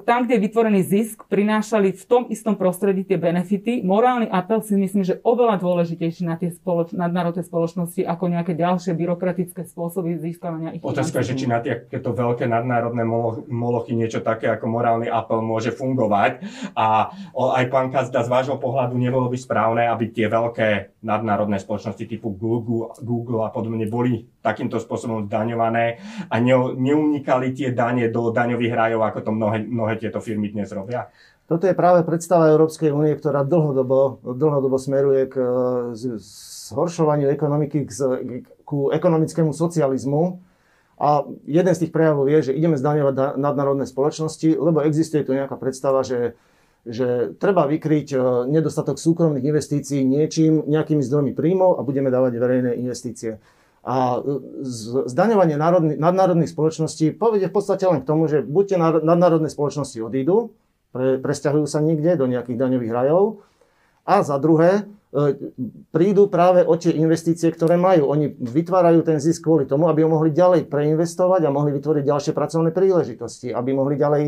tam, 0.08 0.24
kde 0.24 0.39
je 0.39 0.46
vytvorený 0.48 0.81
zisk, 0.88 1.27
prinášali 1.27 1.91
v 1.91 2.03
tom 2.08 2.24
istom 2.31 2.55
prostredí 2.55 3.03
tie 3.03 3.20
benefity. 3.20 3.84
Morálny 3.84 4.31
apel 4.31 4.63
si 4.63 4.79
myslím, 4.79 5.03
že 5.03 5.20
oveľa 5.27 5.60
dôležitejší 5.60 6.24
na 6.24 6.39
tie 6.39 6.55
spoloč- 6.55 6.96
nadnárodné 6.96 7.43
spoločnosti 7.43 8.00
ako 8.08 8.31
nejaké 8.31 8.55
ďalšie 8.55 8.96
byrokratické 8.96 9.67
spôsoby 9.67 10.15
získavania 10.24 10.72
ich. 10.72 10.79
Otázka 10.79 11.20
je, 11.20 11.36
že 11.36 11.43
či 11.43 11.51
na 11.51 11.60
tieto 11.60 12.15
veľké 12.15 12.48
nadnárodné 12.48 13.03
molochy 13.51 13.91
niečo 13.91 14.24
také 14.24 14.48
ako 14.48 14.72
morálny 14.72 15.12
apel 15.12 15.43
môže 15.43 15.75
fungovať. 15.75 16.48
A 16.72 17.12
aj 17.36 17.65
pán 17.67 17.91
Kazda, 17.91 18.24
z 18.24 18.31
vášho 18.31 18.55
pohľadu 18.55 18.96
nebolo 18.96 19.27
by 19.27 19.36
správne, 19.36 19.84
aby 19.91 20.15
tie 20.15 20.31
veľké 20.31 21.03
nadnárodné 21.03 21.60
spoločnosti 21.60 22.08
typu 22.08 22.31
Google, 22.31 22.96
Google 23.03 23.43
a 23.43 23.51
podobne 23.51 23.84
boli 23.84 24.30
takýmto 24.41 24.81
spôsobom 24.81 25.29
zdaňované 25.29 26.01
a 26.27 26.36
ne, 26.41 26.57
neunikali 26.77 27.53
tie 27.53 27.71
dane 27.71 28.10
do 28.10 28.33
daňových 28.33 28.74
rajov, 28.74 29.01
ako 29.05 29.19
to 29.21 29.31
mnohé, 29.31 29.57
mnohé 29.65 29.93
tieto 30.01 30.17
firmy 30.17 30.50
dnes 30.50 30.74
robia? 30.74 31.07
Toto 31.51 31.67
je 31.67 31.75
práve 31.75 32.07
predstava 32.07 32.48
Európskej 32.48 32.95
únie, 32.95 33.12
ktorá 33.12 33.43
dlhodobo, 33.43 34.24
dlhodobo 34.24 34.79
smeruje 34.79 35.27
k 35.27 35.36
zhoršovaniu 36.71 37.27
ekonomiky, 37.27 37.83
k, 37.83 37.91
ku 38.63 38.88
ekonomickému 38.88 39.51
socializmu. 39.51 40.39
A 41.01 41.27
jeden 41.43 41.74
z 41.75 41.81
tých 41.83 41.91
prejavov 41.91 42.31
je, 42.31 42.51
že 42.51 42.55
ideme 42.55 42.79
zdaňovať 42.79 43.36
nadnárodné 43.36 43.83
spoločnosti, 43.83 44.48
lebo 44.53 44.79
existuje 44.86 45.27
tu 45.27 45.36
nejaká 45.36 45.60
predstava, 45.60 46.07
že, 46.07 46.39
že 46.88 47.36
treba 47.36 47.67
vykryť 47.67 48.07
e, 48.13 48.17
nedostatok 48.48 48.95
súkromných 48.95 49.43
investícií 49.43 50.07
niečím, 50.07 50.63
nejakými 50.71 51.03
zdrojmi 51.03 51.33
príjmov 51.36 51.81
a 51.81 51.83
budeme 51.83 52.13
dávať 52.13 52.38
verejné 52.39 52.71
investície. 52.79 53.41
A 53.81 54.21
zdaňovanie 55.09 55.57
národný, 55.57 55.97
nadnárodných 55.97 56.53
spoločností 56.53 57.17
povedie 57.17 57.50
v 57.50 57.55
podstate 57.57 57.81
len 57.89 58.05
k 58.05 58.09
tomu, 58.09 58.29
že 58.29 58.45
buď 58.45 58.63
tie 58.69 58.77
nadnárodné 58.77 59.50
spoločnosti 59.50 59.97
odídu, 59.97 60.53
pre, 60.93 61.17
presťahujú 61.17 61.65
sa 61.65 61.81
niekde 61.81 62.13
do 62.13 62.29
nejakých 62.29 62.61
daňových 62.61 62.93
rajov, 62.93 63.41
a 64.05 64.21
za 64.25 64.38
druhé, 64.38 64.81
e, 64.81 65.33
prídu 65.93 66.25
práve 66.29 66.65
o 66.65 66.73
tie 66.77 66.93
investície, 66.93 67.50
ktoré 67.53 67.77
majú. 67.77 68.09
Oni 68.09 68.33
vytvárajú 68.33 69.05
ten 69.05 69.21
zisk 69.21 69.45
kvôli 69.45 69.69
tomu, 69.69 69.89
aby 69.89 70.05
ho 70.05 70.09
mohli 70.09 70.33
ďalej 70.33 70.69
preinvestovať 70.69 71.45
a 71.45 71.53
mohli 71.53 71.73
vytvoriť 71.77 72.03
ďalšie 72.05 72.33
pracovné 72.33 72.69
príležitosti, 72.73 73.53
aby 73.53 73.77
mohli 73.77 73.97
ďalej, 73.97 74.23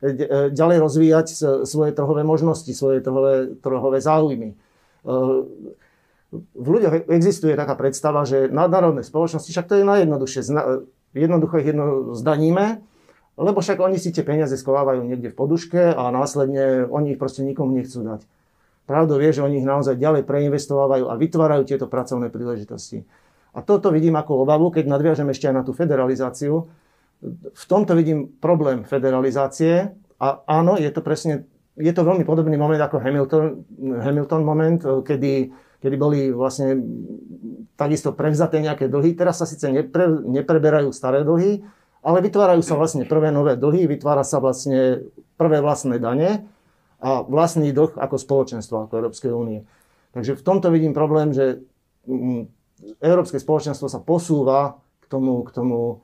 e, 0.00 0.08
e, 0.08 0.26
ďalej 0.52 0.78
rozvíjať 0.80 1.26
svoje 1.68 1.92
trhové 1.92 2.24
možnosti, 2.24 2.72
svoje 2.72 3.04
trhové, 3.04 3.56
trhové 3.60 4.00
záujmy 4.00 4.56
v 6.32 6.66
ľuďoch 6.68 7.08
existuje 7.08 7.56
taká 7.56 7.72
predstava, 7.72 8.28
že 8.28 8.52
nadnárodné 8.52 9.00
spoločnosti, 9.00 9.48
však 9.48 9.68
to 9.68 9.80
je 9.80 9.84
najjednoduchšie, 9.88 10.42
jednoducho 11.16 11.54
ich 11.64 11.68
jedno 11.72 12.12
zdaníme, 12.12 12.84
lebo 13.38 13.58
však 13.62 13.80
oni 13.80 13.96
si 13.96 14.12
tie 14.12 14.26
peniaze 14.26 14.52
schovávajú 14.58 15.06
niekde 15.06 15.32
v 15.32 15.38
poduške 15.38 15.94
a 15.94 16.10
následne 16.10 16.84
oni 16.90 17.14
ich 17.16 17.20
proste 17.22 17.46
nikomu 17.46 17.78
nechcú 17.78 18.02
dať. 18.04 18.26
Pravdou 18.84 19.20
je, 19.20 19.30
že 19.30 19.44
oni 19.44 19.60
ich 19.62 19.68
naozaj 19.68 20.00
ďalej 20.00 20.24
preinvestovávajú 20.24 21.12
a 21.12 21.14
vytvárajú 21.16 21.62
tieto 21.68 21.86
pracovné 21.86 22.32
príležitosti. 22.32 23.04
A 23.56 23.64
toto 23.64 23.88
vidím 23.92 24.16
ako 24.16 24.44
obavu, 24.44 24.72
keď 24.72 24.90
nadviažem 24.90 25.28
ešte 25.32 25.48
aj 25.48 25.54
na 25.54 25.62
tú 25.64 25.72
federalizáciu. 25.72 26.68
V 27.52 27.64
tomto 27.68 27.96
vidím 27.96 28.32
problém 28.40 28.84
federalizácie 28.84 29.92
a 30.18 30.28
áno, 30.44 30.76
je 30.76 30.90
to 30.90 31.00
presne, 31.04 31.46
je 31.78 31.92
to 31.94 32.02
veľmi 32.02 32.26
podobný 32.26 32.58
moment 32.58 32.80
ako 32.80 33.00
Hamilton, 33.00 33.44
Hamilton 34.02 34.42
moment, 34.42 34.80
kedy 34.82 35.50
kedy 35.78 35.96
boli 35.98 36.20
vlastne 36.34 36.78
takisto 37.78 38.10
prevzaté 38.10 38.58
nejaké 38.58 38.90
dlhy. 38.90 39.14
Teraz 39.14 39.38
sa 39.38 39.46
síce 39.46 39.70
nepre, 39.70 40.10
nepreberajú 40.26 40.90
staré 40.90 41.22
dlhy, 41.22 41.62
ale 42.02 42.18
vytvárajú 42.22 42.62
sa 42.62 42.74
vlastne 42.74 43.06
prvé 43.06 43.30
nové 43.30 43.54
dlhy, 43.54 43.86
vytvára 43.86 44.26
sa 44.26 44.42
vlastne 44.42 45.06
prvé 45.38 45.62
vlastné 45.62 46.02
dane 46.02 46.46
a 46.98 47.22
vlastný 47.22 47.70
dlh 47.70 47.94
ako 47.94 48.16
spoločenstvo, 48.18 48.86
ako 48.86 48.98
Európskej 48.98 49.30
únie. 49.30 49.62
Takže 50.10 50.34
v 50.34 50.42
tomto 50.42 50.74
vidím 50.74 50.90
problém, 50.90 51.30
že 51.30 51.62
mm, 52.10 52.50
Európske 52.98 53.38
spoločenstvo 53.38 53.86
sa 53.86 54.02
posúva 54.02 54.82
k 55.02 55.06
tomu, 55.06 55.46
k 55.46 55.50
tomu 55.54 55.78
e, 55.86 55.96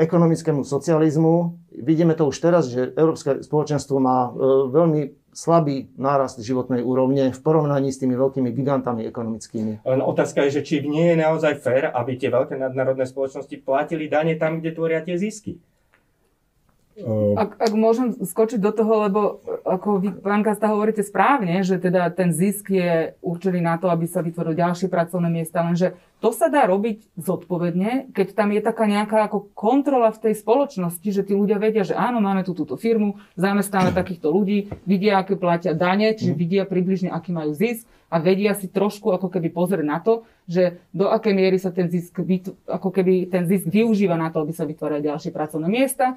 ekonomickému 0.00 0.64
socializmu. 0.64 1.60
Vidíme 1.84 2.16
to 2.16 2.28
už 2.32 2.36
teraz, 2.40 2.72
že 2.72 2.96
Európske 2.96 3.44
spoločenstvo 3.44 3.96
má 4.00 4.28
e, 4.28 4.30
veľmi 4.72 5.00
slabý 5.34 5.90
nárast 5.98 6.38
životnej 6.38 6.80
úrovne 6.80 7.34
v 7.34 7.40
porovnaní 7.42 7.90
s 7.90 7.98
tými 7.98 8.14
veľkými 8.14 8.54
gigantami 8.54 9.02
ekonomickými. 9.10 9.82
Len 9.82 10.00
otázka 10.00 10.46
je, 10.46 10.62
že 10.62 10.62
či 10.62 10.74
nie 10.86 11.12
je 11.12 11.16
naozaj 11.18 11.58
fér, 11.58 11.90
aby 11.90 12.14
tie 12.14 12.30
veľké 12.30 12.54
nadnárodné 12.54 13.04
spoločnosti 13.04 13.58
platili 13.60 14.06
dane 14.06 14.38
tam, 14.38 14.62
kde 14.62 14.70
tvoria 14.72 15.02
tie 15.02 15.18
zisky. 15.18 15.58
Ak, 17.34 17.58
ak 17.58 17.72
môžem 17.74 18.14
skočiť 18.22 18.62
do 18.62 18.70
toho, 18.70 19.10
lebo 19.10 19.20
ako 19.66 19.98
vy, 19.98 20.08
pán 20.14 20.46
Kasta, 20.46 20.70
hovoríte 20.70 21.02
správne, 21.02 21.66
že 21.66 21.82
teda 21.82 22.06
ten 22.14 22.30
zisk 22.30 22.70
je 22.70 23.18
určený 23.18 23.58
na 23.58 23.82
to, 23.82 23.90
aby 23.90 24.06
sa 24.06 24.22
vytvorili 24.22 24.62
ďalšie 24.62 24.86
pracovné 24.86 25.26
miesta, 25.26 25.66
lenže 25.66 25.98
to 26.22 26.30
sa 26.30 26.46
dá 26.46 26.70
robiť 26.70 27.18
zodpovedne, 27.18 28.14
keď 28.14 28.38
tam 28.38 28.54
je 28.54 28.62
taká 28.62 28.86
nejaká 28.86 29.26
ako 29.26 29.50
kontrola 29.58 30.14
v 30.14 30.30
tej 30.30 30.34
spoločnosti, 30.38 31.08
že 31.10 31.26
tí 31.26 31.34
ľudia 31.34 31.58
vedia, 31.58 31.82
že 31.82 31.98
áno, 31.98 32.22
máme 32.22 32.46
tu 32.46 32.54
túto 32.54 32.78
firmu, 32.78 33.18
zamestnáme 33.34 33.90
takýchto 33.90 34.30
ľudí, 34.30 34.70
vidia, 34.86 35.18
aké 35.18 35.34
platia 35.34 35.74
dane, 35.74 36.14
čiže 36.14 36.30
mhm. 36.30 36.38
vidia 36.38 36.62
približne, 36.62 37.10
aký 37.10 37.34
majú 37.34 37.58
zisk 37.58 37.90
a 38.06 38.22
vedia 38.22 38.54
si 38.54 38.70
trošku 38.70 39.10
ako 39.10 39.26
keby 39.34 39.50
pozrieť 39.50 39.82
na 39.82 39.98
to, 39.98 40.22
že 40.46 40.78
do 40.94 41.10
akej 41.10 41.34
miery 41.34 41.58
sa 41.58 41.74
ten 41.74 41.90
zisk, 41.90 42.22
ako 42.70 42.94
keby 42.94 43.26
ten 43.26 43.50
zisk 43.50 43.66
využíva 43.66 44.14
na 44.14 44.30
to, 44.30 44.38
aby 44.38 44.54
sa 44.54 44.62
vytvorili 44.62 45.10
ďalšie 45.10 45.34
pracovné 45.34 45.66
miesta 45.66 46.14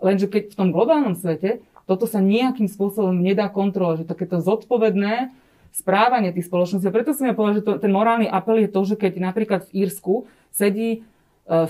Lenže 0.00 0.28
keď 0.28 0.52
v 0.52 0.58
tom 0.58 0.68
globálnom 0.74 1.16
svete 1.16 1.64
toto 1.86 2.04
sa 2.10 2.18
nejakým 2.18 2.66
spôsobom 2.66 3.14
nedá 3.14 3.46
kontrolovať, 3.46 4.02
že 4.02 4.10
takéto 4.10 4.42
zodpovedné 4.42 5.30
správanie 5.70 6.34
tých 6.34 6.50
spoločností. 6.50 6.90
Preto 6.90 7.14
som 7.14 7.30
ja 7.30 7.34
povedal, 7.36 7.62
že 7.62 7.64
to, 7.64 7.72
ten 7.78 7.94
morálny 7.94 8.26
apel 8.26 8.58
je 8.64 8.70
to, 8.70 8.80
že 8.82 8.96
keď 8.98 9.22
napríklad 9.22 9.70
v 9.70 9.86
Írsku 9.86 10.26
sedí 10.50 10.90
e, 10.90 10.98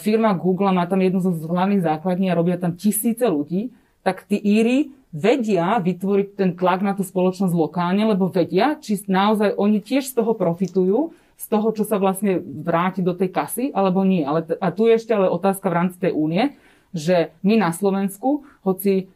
firma 0.01 0.33
Google 0.33 0.73
a 0.73 0.77
má 0.79 0.89
tam 0.89 1.05
jednu 1.05 1.21
z 1.21 1.43
hlavných 1.45 1.85
základní 1.85 2.33
a 2.33 2.39
robia 2.39 2.57
tam 2.57 2.79
tisíce 2.79 3.27
ľudí, 3.29 3.75
tak 4.07 4.25
tí 4.25 4.39
Íry 4.39 4.95
vedia 5.11 5.83
vytvoriť 5.83 6.29
ten 6.39 6.51
tlak 6.55 6.87
na 6.87 6.95
tú 6.95 7.03
spoločnosť 7.03 7.51
lokálne, 7.51 8.07
lebo 8.07 8.31
vedia, 8.31 8.79
či 8.79 9.01
naozaj 9.11 9.59
oni 9.59 9.83
tiež 9.83 10.13
z 10.13 10.23
toho 10.23 10.33
profitujú, 10.39 11.11
z 11.37 11.47
toho, 11.53 11.69
čo 11.75 11.85
sa 11.85 12.01
vlastne 12.01 12.41
vráti 12.41 13.05
do 13.05 13.13
tej 13.13 13.29
kasy, 13.29 13.65
alebo 13.75 14.07
nie. 14.07 14.25
Ale, 14.25 14.47
a 14.57 14.73
tu 14.73 14.89
je 14.89 14.97
ešte 14.97 15.13
ale 15.13 15.29
otázka 15.29 15.69
v 15.69 15.77
rámci 15.77 15.97
tej 16.01 16.13
únie, 16.17 16.57
že 16.97 17.37
my 17.45 17.61
na 17.61 17.71
Slovensku, 17.77 18.49
hoci 18.65 19.13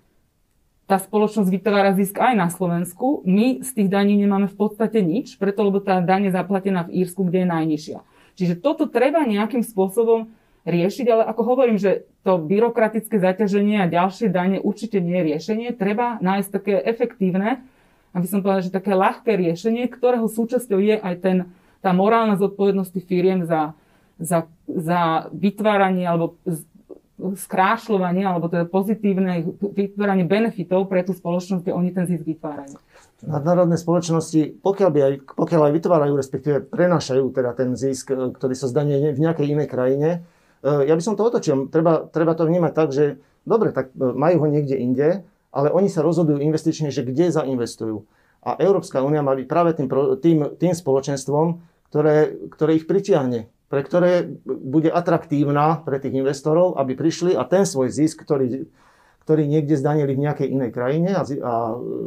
tá 0.85 0.99
spoločnosť 0.99 1.49
vytvára 1.49 1.95
zisk 1.95 2.19
aj 2.19 2.35
na 2.35 2.51
Slovensku, 2.51 3.23
my 3.23 3.63
z 3.63 3.71
tých 3.73 3.89
daní 3.89 4.19
nemáme 4.19 4.51
v 4.51 4.59
podstate 4.59 5.01
nič, 5.01 5.39
preto 5.39 5.63
lebo 5.63 5.79
tá 5.79 6.03
daň 6.03 6.29
je 6.29 6.37
zaplatená 6.37 6.85
v 6.85 7.07
Írsku, 7.07 7.25
kde 7.25 7.47
je 7.47 7.49
najnižšia. 7.49 7.99
Čiže 8.35 8.55
toto 8.59 8.91
treba 8.91 9.23
nejakým 9.23 9.63
spôsobom 9.63 10.29
riešiť, 10.67 11.07
ale 11.09 11.23
ako 11.25 11.43
hovorím, 11.47 11.79
že 11.81 12.05
to 12.27 12.37
byrokratické 12.37 13.17
zaťaženie 13.17 13.81
a 13.81 13.89
ďalšie 13.89 14.29
dane 14.29 14.61
určite 14.61 15.01
nie 15.01 15.17
je 15.17 15.27
riešenie. 15.33 15.69
Treba 15.73 16.21
nájsť 16.21 16.49
také 16.53 16.75
efektívne, 16.85 17.65
aby 18.13 18.27
som 18.27 18.43
povedala, 18.43 18.67
že 18.67 18.75
také 18.75 18.93
ľahké 18.93 19.31
riešenie, 19.39 19.87
ktorého 19.89 20.27
súčasťou 20.27 20.79
je 20.83 20.97
aj 21.01 21.15
ten, 21.23 21.37
tá 21.81 21.95
morálna 21.95 22.37
zodpovednosť 22.37 22.95
firiem 23.07 23.47
za, 23.47 23.73
za, 24.21 24.51
za 24.69 25.31
vytváranie 25.33 26.05
alebo 26.05 26.37
skrášľovanie 27.37 28.25
alebo 28.25 28.49
teda 28.49 28.67
pozitívne 28.67 29.45
vytváranie 29.61 30.25
benefitov 30.25 30.89
pre 30.89 31.05
tú 31.05 31.13
spoločnosť, 31.13 31.63
kde 31.67 31.73
oni 31.77 31.91
ten 31.93 32.05
zisk 32.09 32.25
vytvárajú. 32.25 32.77
Nadnárodné 33.21 33.77
spoločnosti, 33.77 34.65
pokiaľ, 34.65 34.89
by 34.89 35.01
aj, 35.05 35.15
pokiaľ 35.37 35.61
aj 35.69 35.73
vytvárajú, 35.77 36.13
respektíve 36.17 36.57
prenašajú 36.73 37.25
teda 37.37 37.53
ten 37.53 37.77
zisk, 37.77 38.17
e, 38.17 38.33
ktorý 38.33 38.55
sa 38.57 38.73
zdanie 38.73 39.13
v 39.13 39.21
nejakej 39.21 39.47
inej 39.53 39.69
krajine, 39.69 40.09
e, 40.65 40.89
ja 40.89 40.97
by 40.97 41.03
som 41.05 41.21
to 41.21 41.29
otočil. 41.29 41.69
Treba, 41.69 42.09
treba 42.09 42.33
to 42.33 42.49
vnímať 42.49 42.73
tak, 42.73 42.97
že 42.97 43.21
dobre, 43.45 43.77
tak 43.77 43.93
e, 43.93 44.09
majú 44.17 44.41
ho 44.41 44.47
niekde 44.49 44.81
inde, 44.81 45.09
ale 45.53 45.69
oni 45.69 45.93
sa 45.93 46.01
rozhodujú 46.01 46.41
investične, 46.41 46.89
že 46.89 47.05
kde 47.05 47.29
zainvestujú. 47.29 48.09
A 48.41 48.57
Európska 48.57 49.05
únia 49.05 49.21
má 49.21 49.37
byť 49.37 49.47
práve 49.47 49.77
tým, 49.77 49.89
tým, 50.25 50.39
tým 50.57 50.73
spoločenstvom, 50.73 51.61
ktoré, 51.93 52.49
ktoré 52.57 52.81
ich 52.81 52.89
pritiahne 52.89 53.53
pre 53.71 53.87
ktoré 53.87 54.27
bude 54.45 54.91
atraktívna 54.91 55.79
pre 55.87 56.03
tých 56.03 56.19
investorov, 56.19 56.75
aby 56.75 56.99
prišli 56.99 57.39
a 57.39 57.47
ten 57.47 57.63
svoj 57.63 57.95
zisk, 57.95 58.27
ktorý, 58.27 58.67
ktorý 59.23 59.47
niekde 59.47 59.79
zdanili 59.79 60.19
v 60.19 60.27
nejakej 60.27 60.49
inej 60.51 60.71
krajine 60.75 61.15
a, 61.15 61.23
a 61.23 61.55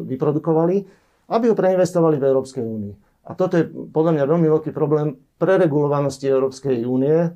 vyprodukovali, 0.03 0.83
aby 1.31 1.45
ho 1.47 1.55
preinvestovali 1.55 2.19
v 2.19 2.27
Európskej 2.27 2.63
únii. 2.67 2.93
A 3.23 3.39
toto 3.39 3.55
je 3.55 3.63
podľa 3.71 4.19
mňa 4.19 4.23
veľmi 4.27 4.47
veľký 4.51 4.75
problém 4.75 5.15
preregulovanosti 5.39 6.27
Európskej 6.27 6.83
únie, 6.83 7.31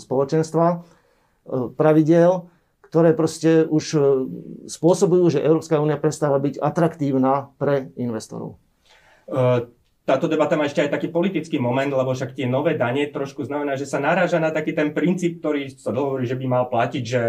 spoločenstva, 0.00 0.66
e, 0.72 0.76
pravidel, 1.76 2.48
ktoré 2.80 3.12
proste 3.12 3.68
už 3.68 3.84
e, 3.92 4.00
spôsobujú, 4.72 5.36
že 5.36 5.44
Európska 5.44 5.76
únia 5.76 6.00
prestáva 6.00 6.40
byť 6.40 6.56
atraktívna 6.56 7.52
pre 7.60 7.92
investorov. 8.00 8.56
Uh 9.28 9.68
táto 10.08 10.24
debata 10.24 10.56
má 10.56 10.64
ešte 10.64 10.88
aj 10.88 10.96
taký 10.96 11.12
politický 11.12 11.60
moment, 11.60 11.92
lebo 11.92 12.16
však 12.16 12.32
tie 12.32 12.48
nové 12.48 12.80
dane 12.80 13.12
trošku 13.12 13.44
znamená, 13.44 13.76
že 13.76 13.84
sa 13.84 14.00
naráža 14.00 14.40
na 14.40 14.48
taký 14.48 14.72
ten 14.72 14.96
princíp, 14.96 15.44
ktorý 15.44 15.68
sa 15.76 15.92
hovorí, 15.92 16.24
že 16.24 16.40
by 16.40 16.46
mal 16.48 16.64
platiť, 16.72 17.04
že 17.04 17.22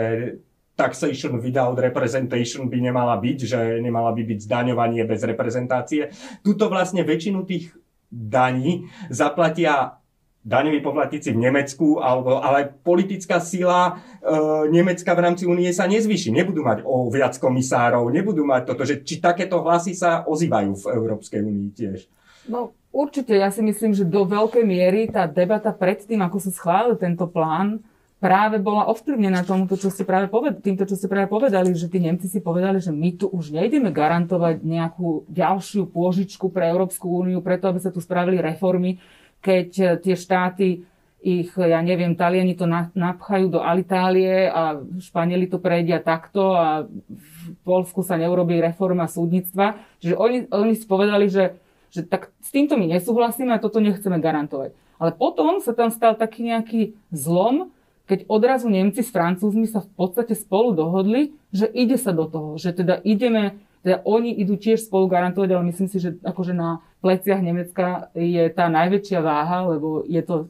taxation 0.80 1.44
without 1.44 1.76
representation 1.76 2.72
by 2.72 2.80
nemala 2.80 3.20
byť, 3.20 3.38
že 3.44 3.60
nemala 3.84 4.16
by 4.16 4.24
byť 4.24 4.40
zdaňovanie 4.48 5.04
bez 5.04 5.28
reprezentácie. 5.28 6.16
Tuto 6.40 6.72
vlastne 6.72 7.04
väčšinu 7.04 7.44
tých 7.44 7.76
daní 8.08 8.88
zaplatia 9.12 10.00
daňoví 10.48 10.80
poplatníci 10.80 11.36
v 11.36 11.44
Nemecku, 11.52 12.00
alebo, 12.00 12.40
ale 12.40 12.72
politická 12.72 13.44
sila 13.44 14.00
e, 14.24 14.32
Nemecka 14.72 15.12
v 15.12 15.20
rámci 15.20 15.44
únie 15.44 15.68
sa 15.76 15.84
nezvyši. 15.84 16.32
Nebudú 16.32 16.64
mať 16.64 16.88
o 16.88 17.12
viac 17.12 17.36
komisárov, 17.36 18.08
nebudú 18.08 18.48
mať 18.48 18.72
toto, 18.72 18.88
že 18.88 19.04
či 19.04 19.20
takéto 19.20 19.60
hlasy 19.60 19.92
sa 19.92 20.24
ozývajú 20.24 20.80
v 20.80 20.86
Európskej 20.96 21.44
únii 21.44 21.70
tiež. 21.76 22.08
No 22.50 22.74
určite, 22.90 23.38
ja 23.38 23.54
si 23.54 23.62
myslím, 23.62 23.94
že 23.94 24.10
do 24.10 24.26
veľkej 24.26 24.66
miery 24.66 25.08
tá 25.08 25.30
debata 25.30 25.70
pred 25.70 26.02
tým, 26.02 26.26
ako 26.26 26.38
sa 26.42 26.52
schválil 26.52 26.98
tento 26.98 27.30
plán, 27.30 27.80
práve 28.20 28.60
bola 28.60 28.90
ovplyvnená 28.92 29.48
tomuto, 29.48 29.80
čo 29.80 29.88
ste 29.88 30.04
práve 30.04 30.28
povedali, 30.28 30.60
týmto, 30.60 30.84
čo 30.84 31.00
ste 31.00 31.08
práve 31.08 31.32
povedali, 31.32 31.72
že 31.72 31.88
tí 31.88 32.04
Nemci 32.04 32.28
si 32.28 32.44
povedali, 32.44 32.84
že 32.84 32.92
my 32.92 33.16
tu 33.16 33.32
už 33.32 33.56
nejdeme 33.56 33.96
garantovať 33.96 34.60
nejakú 34.60 35.30
ďalšiu 35.32 35.88
pôžičku 35.88 36.52
pre 36.52 36.68
Európsku 36.68 37.08
úniu, 37.08 37.40
preto 37.40 37.72
aby 37.72 37.80
sa 37.80 37.94
tu 37.94 38.04
spravili 38.04 38.44
reformy, 38.44 39.00
keď 39.40 39.70
eh, 39.80 39.90
tie 40.04 40.16
štáty 40.20 40.84
ich, 41.20 41.52
ja 41.52 41.84
neviem, 41.84 42.16
Taliani 42.16 42.56
to 42.56 42.64
napchajú 42.96 43.52
do 43.52 43.60
Alitálie 43.60 44.48
a 44.48 44.80
Španieli 45.04 45.52
to 45.52 45.60
prejedia 45.60 46.00
takto 46.00 46.56
a 46.56 46.88
v 46.88 47.44
Polsku 47.68 48.08
sa 48.08 48.16
neurobí 48.16 48.56
reforma 48.64 49.04
súdnictva. 49.04 49.84
Čiže 50.00 50.16
oni, 50.16 50.38
oni 50.48 50.74
si 50.80 50.88
povedali, 50.88 51.28
že 51.28 51.60
že 51.90 52.06
tak 52.06 52.34
s 52.42 52.50
týmto 52.54 52.78
my 52.78 52.86
nesúhlasíme 52.86 53.54
a 53.54 53.62
toto 53.62 53.82
nechceme 53.82 54.22
garantovať. 54.22 54.74
Ale 55.00 55.12
potom 55.16 55.64
sa 55.64 55.72
tam 55.74 55.90
stal 55.90 56.14
taký 56.14 56.50
nejaký 56.50 56.82
zlom, 57.10 57.72
keď 58.10 58.26
odrazu 58.26 58.68
Nemci 58.74 59.06
s 59.06 59.14
Francúzmi 59.14 59.70
sa 59.70 59.86
v 59.86 59.92
podstate 59.94 60.34
spolu 60.34 60.74
dohodli, 60.74 61.38
že 61.54 61.70
ide 61.70 61.96
sa 61.96 62.10
do 62.10 62.26
toho, 62.26 62.58
že 62.58 62.74
teda 62.74 62.98
ideme, 63.06 63.62
teda 63.86 64.02
oni 64.02 64.34
idú 64.34 64.58
tiež 64.58 64.90
spolu 64.90 65.06
garantovať, 65.06 65.50
ale 65.54 65.70
myslím 65.70 65.88
si, 65.88 66.02
že 66.02 66.18
akože 66.26 66.58
na 66.58 66.82
pleciach 67.06 67.40
Nemecka 67.40 68.10
je 68.18 68.50
tá 68.50 68.66
najväčšia 68.68 69.20
váha, 69.22 69.70
lebo 69.70 70.02
je 70.10 70.26
to 70.26 70.50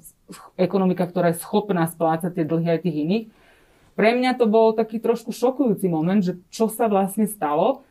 ekonomika, 0.55 1.03
ktorá 1.03 1.35
je 1.35 1.43
schopná 1.43 1.83
splácať 1.85 2.31
tie 2.31 2.45
dlhy 2.47 2.79
aj 2.79 2.83
tých 2.87 2.97
iných. 3.05 3.25
Pre 3.99 4.09
mňa 4.15 4.39
to 4.39 4.47
bol 4.47 4.71
taký 4.71 5.03
trošku 5.03 5.35
šokujúci 5.35 5.91
moment, 5.91 6.23
že 6.23 6.39
čo 6.47 6.71
sa 6.71 6.87
vlastne 6.87 7.27
stalo. 7.27 7.83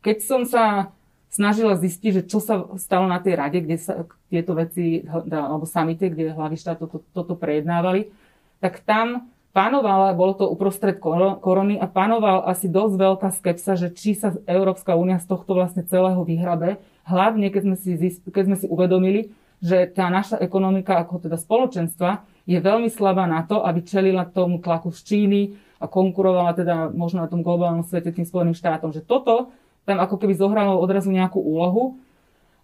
Keď 0.00 0.16
som 0.24 0.42
sa 0.48 0.96
snažila 1.32 1.80
zistiť, 1.80 2.10
že 2.20 2.22
čo 2.28 2.44
sa 2.44 2.68
stalo 2.76 3.08
na 3.08 3.16
tej 3.16 3.40
rade, 3.40 3.64
kde 3.64 3.80
sa 3.80 4.04
tieto 4.28 4.52
veci, 4.52 5.00
alebo 5.08 5.64
samite, 5.64 6.12
kde 6.12 6.36
hlavy 6.36 6.60
štát 6.60 6.76
toto, 6.76 7.00
toto 7.16 7.34
prejednávali, 7.40 8.12
tak 8.60 8.84
tam 8.84 9.32
panovala, 9.56 10.12
bolo 10.12 10.36
to 10.36 10.44
uprostred 10.44 11.00
korony 11.40 11.80
a 11.80 11.88
panoval 11.88 12.44
asi 12.44 12.68
dosť 12.68 12.94
veľká 13.00 13.28
skepsa, 13.32 13.80
že 13.80 13.88
či 13.96 14.12
sa 14.12 14.36
Európska 14.44 14.92
únia 14.92 15.16
z 15.16 15.28
tohto 15.28 15.56
vlastne 15.56 15.84
celého 15.88 16.20
vyhrabe. 16.20 16.80
Hlavne, 17.08 17.48
keď 17.48 17.62
sme 17.64 17.76
si, 17.80 17.96
keď 18.28 18.44
sme 18.52 18.56
si 18.60 18.66
uvedomili, 18.68 19.32
že 19.62 19.88
tá 19.88 20.10
naša 20.10 20.36
ekonomika 20.42 20.98
ako 21.00 21.22
teda 21.22 21.38
spoločenstva 21.38 22.26
je 22.44 22.58
veľmi 22.58 22.90
slabá 22.90 23.30
na 23.30 23.46
to, 23.46 23.62
aby 23.62 23.80
čelila 23.86 24.26
tomu 24.26 24.58
tlaku 24.58 24.90
z 24.90 25.00
Číny 25.06 25.40
a 25.78 25.86
konkurovala 25.86 26.58
teda 26.58 26.90
možno 26.90 27.22
na 27.22 27.30
tom 27.30 27.46
globálnom 27.46 27.86
svete 27.86 28.10
tým 28.10 28.26
Spojeným 28.26 28.58
štátom. 28.58 28.90
Že 28.90 29.06
toto 29.06 29.54
tam 29.82 29.98
ako 29.98 30.16
keby 30.18 30.34
zohralo 30.38 30.78
odrazu 30.78 31.10
nejakú 31.10 31.42
úlohu 31.42 31.98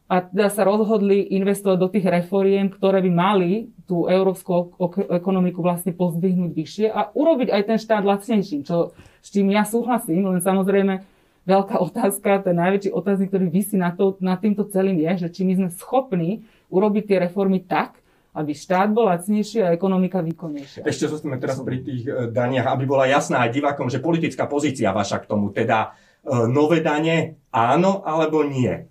a 0.08 0.24
teda 0.24 0.48
sa 0.48 0.64
rozhodli 0.64 1.20
investovať 1.36 1.76
do 1.76 1.88
tých 1.92 2.08
reforiem, 2.08 2.72
ktoré 2.72 3.04
by 3.04 3.10
mali 3.12 3.50
tú 3.84 4.08
európsku 4.08 4.72
ekonomiku 5.12 5.60
vlastne 5.60 5.92
pozdvihnúť 5.92 6.52
vyššie 6.56 6.86
a 6.88 7.12
urobiť 7.12 7.52
aj 7.52 7.62
ten 7.68 7.78
štát 7.78 8.04
lacnejším, 8.08 8.64
čo, 8.64 8.96
s 9.20 9.28
čím 9.28 9.52
ja 9.52 9.68
súhlasím, 9.68 10.24
len 10.24 10.40
samozrejme 10.40 11.04
veľká 11.44 11.76
otázka, 11.92 12.40
ten 12.40 12.56
najväčší 12.56 12.90
otáznik, 12.92 13.28
ktorý 13.28 13.46
vysí 13.52 13.76
nad, 13.76 14.00
to, 14.00 14.16
nad 14.24 14.40
týmto 14.40 14.64
celým 14.68 14.96
je, 14.96 15.28
že 15.28 15.40
či 15.40 15.40
my 15.44 15.52
sme 15.60 15.68
schopní 15.76 16.48
urobiť 16.72 17.04
tie 17.04 17.18
reformy 17.28 17.60
tak, 17.64 18.00
aby 18.32 18.52
štát 18.54 18.92
bol 18.92 19.08
lacnejší 19.08 19.64
a 19.64 19.74
ekonomika 19.74 20.22
výkonnejšia. 20.22 20.86
Ešte 20.86 21.10
zostaneme 21.10 21.40
teraz 21.42 21.58
pri 21.60 21.84
tých 21.84 22.02
eh, 22.08 22.32
daniach, 22.32 22.72
aby 22.72 22.84
bola 22.88 23.04
jasná 23.08 23.44
aj 23.44 23.56
divákom, 23.56 23.92
že 23.92 24.00
politická 24.00 24.48
pozícia 24.48 24.88
vaša 24.94 25.20
k 25.20 25.28
tomu, 25.28 25.52
teda 25.52 25.92
nové 26.26 26.80
dane 26.80 27.38
áno 27.52 28.02
alebo 28.02 28.42
nie? 28.42 28.86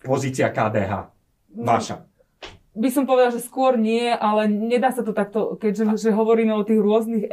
Pozícia 0.00 0.48
KDH. 0.48 1.12
Vaša. 1.60 2.06
By 2.70 2.88
som 2.94 3.02
povedal, 3.02 3.34
že 3.34 3.42
skôr 3.42 3.74
nie, 3.74 4.14
ale 4.14 4.46
nedá 4.46 4.94
sa 4.94 5.02
to 5.02 5.10
takto, 5.10 5.58
keďže 5.58 5.98
že 5.98 6.14
hovoríme 6.14 6.54
o 6.54 6.62
tých 6.62 6.78
rôznych 6.78 7.26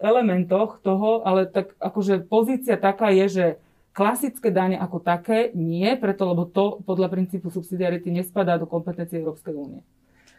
elementoch 0.00 0.80
toho, 0.80 1.20
ale 1.28 1.44
tak 1.44 1.76
akože 1.76 2.24
pozícia 2.24 2.80
taká 2.80 3.12
je, 3.12 3.26
že 3.28 3.46
klasické 3.92 4.48
dane 4.48 4.80
ako 4.80 5.02
také 5.04 5.52
nie, 5.52 5.92
preto 6.00 6.24
lebo 6.24 6.48
to 6.48 6.80
podľa 6.86 7.12
princípu 7.12 7.52
subsidiarity 7.52 8.08
nespadá 8.14 8.56
do 8.56 8.64
kompetencie 8.64 9.20
Európskej 9.20 9.54
únie. 9.58 9.82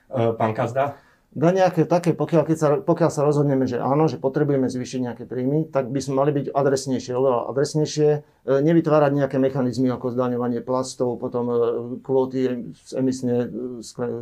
E, 0.09 0.33
pán 0.33 0.57
Kazda? 0.57 0.97
Na 1.29 1.53
nejaké 1.53 1.85
také, 1.85 2.17
pokiaľ, 2.17 2.41
keď 2.41 2.57
sa, 2.57 2.67
pokiaľ 2.81 3.09
sa 3.13 3.21
rozhodneme, 3.21 3.69
že 3.69 3.77
áno, 3.77 4.09
že 4.09 4.17
potrebujeme 4.17 4.65
zvýšiť 4.65 4.99
nejaké 5.05 5.23
príjmy, 5.29 5.69
tak 5.69 5.93
by 5.93 6.01
sme 6.01 6.25
mali 6.25 6.31
byť 6.33 6.45
adresnejšie, 6.49 7.13
oveľa 7.13 7.53
adresnejšie, 7.53 8.09
e, 8.09 8.19
nevytvárať 8.49 9.11
nejaké 9.13 9.37
mechanizmy 9.37 9.93
ako 9.93 10.09
zdaňovanie 10.09 10.65
plastov, 10.65 11.21
potom 11.21 11.45
e, 11.49 11.55
kvóty 12.01 12.65
emisne 12.97 13.45
e, 13.45 13.47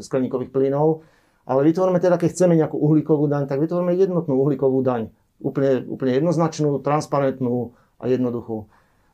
skleníkových 0.04 0.52
plynov, 0.52 1.08
ale 1.48 1.64
vytvoríme 1.72 2.04
teda, 2.04 2.20
keď 2.20 2.30
chceme 2.36 2.60
nejakú 2.60 2.76
uhlíkovú 2.76 3.32
daň, 3.32 3.48
tak 3.48 3.64
vytvoríme 3.64 3.96
jednotnú 3.96 4.36
uhlíkovú 4.44 4.84
daň. 4.84 5.08
Úplne, 5.40 5.88
úplne 5.88 6.12
jednoznačnú, 6.20 6.84
transparentnú 6.84 7.72
a 8.04 8.12
jednoduchú 8.12 8.68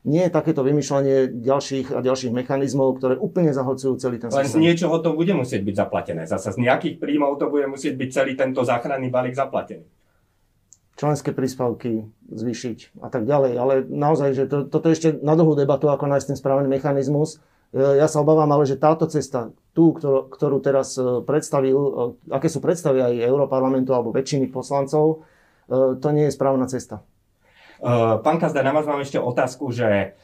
nie 0.04 0.28
je 0.28 0.30
takéto 0.30 0.60
vymýšľanie 0.60 1.40
ďalších 1.40 1.96
a 1.96 2.04
ďalších 2.04 2.32
mechanizmov, 2.36 3.00
ktoré 3.00 3.16
úplne 3.16 3.56
zahlcujú 3.56 3.96
celý 3.96 4.20
ten 4.20 4.28
systém. 4.28 4.44
Len 4.44 4.52
z 4.52 4.60
niečoho 4.60 5.00
to 5.00 5.16
bude 5.16 5.32
musieť 5.32 5.64
byť 5.64 5.74
zaplatené. 5.80 6.22
Zasa 6.28 6.52
z 6.52 6.60
nejakých 6.60 7.00
príjmov 7.00 7.40
to 7.40 7.48
bude 7.48 7.64
musieť 7.64 7.96
byť 7.96 8.08
celý 8.12 8.32
tento 8.36 8.60
záchranný 8.60 9.08
balík 9.08 9.32
zaplatený. 9.32 9.88
Členské 10.94 11.32
príspevky 11.34 12.06
zvýšiť 12.30 13.00
a 13.02 13.08
tak 13.08 13.24
ďalej. 13.24 13.52
Ale 13.56 13.74
naozaj, 13.88 14.30
že 14.36 14.44
to, 14.46 14.68
toto 14.68 14.92
je 14.92 14.94
ešte 14.94 15.08
na 15.24 15.34
dlhú 15.34 15.56
debatu, 15.56 15.88
ako 15.88 16.06
nájsť 16.06 16.26
ten 16.30 16.38
správny 16.38 16.68
mechanizmus. 16.68 17.40
E, 17.72 17.98
ja 17.98 18.06
sa 18.06 18.22
obávam, 18.22 18.46
ale 18.52 18.68
že 18.68 18.78
táto 18.78 19.08
cesta, 19.10 19.50
tú, 19.72 19.96
ktorú, 19.96 20.30
ktorú 20.30 20.56
teraz 20.62 20.94
e, 21.00 21.24
predstavil, 21.26 21.74
e, 21.74 21.90
aké 22.30 22.46
sú 22.46 22.62
predstavy 22.62 23.02
aj 23.02 23.26
Európarlamentu 23.26 23.90
alebo 23.96 24.14
väčšiny 24.14 24.52
poslancov, 24.52 25.24
to 25.72 26.08
nie 26.12 26.28
je 26.28 26.36
správna 26.36 26.68
cesta. 26.68 27.00
Eh, 27.84 28.18
pán 28.24 28.40
Kazda, 28.40 28.64
na 28.64 28.72
vás 28.72 28.88
mám 28.88 29.04
ešte 29.04 29.20
otázku, 29.20 29.68
že 29.68 30.16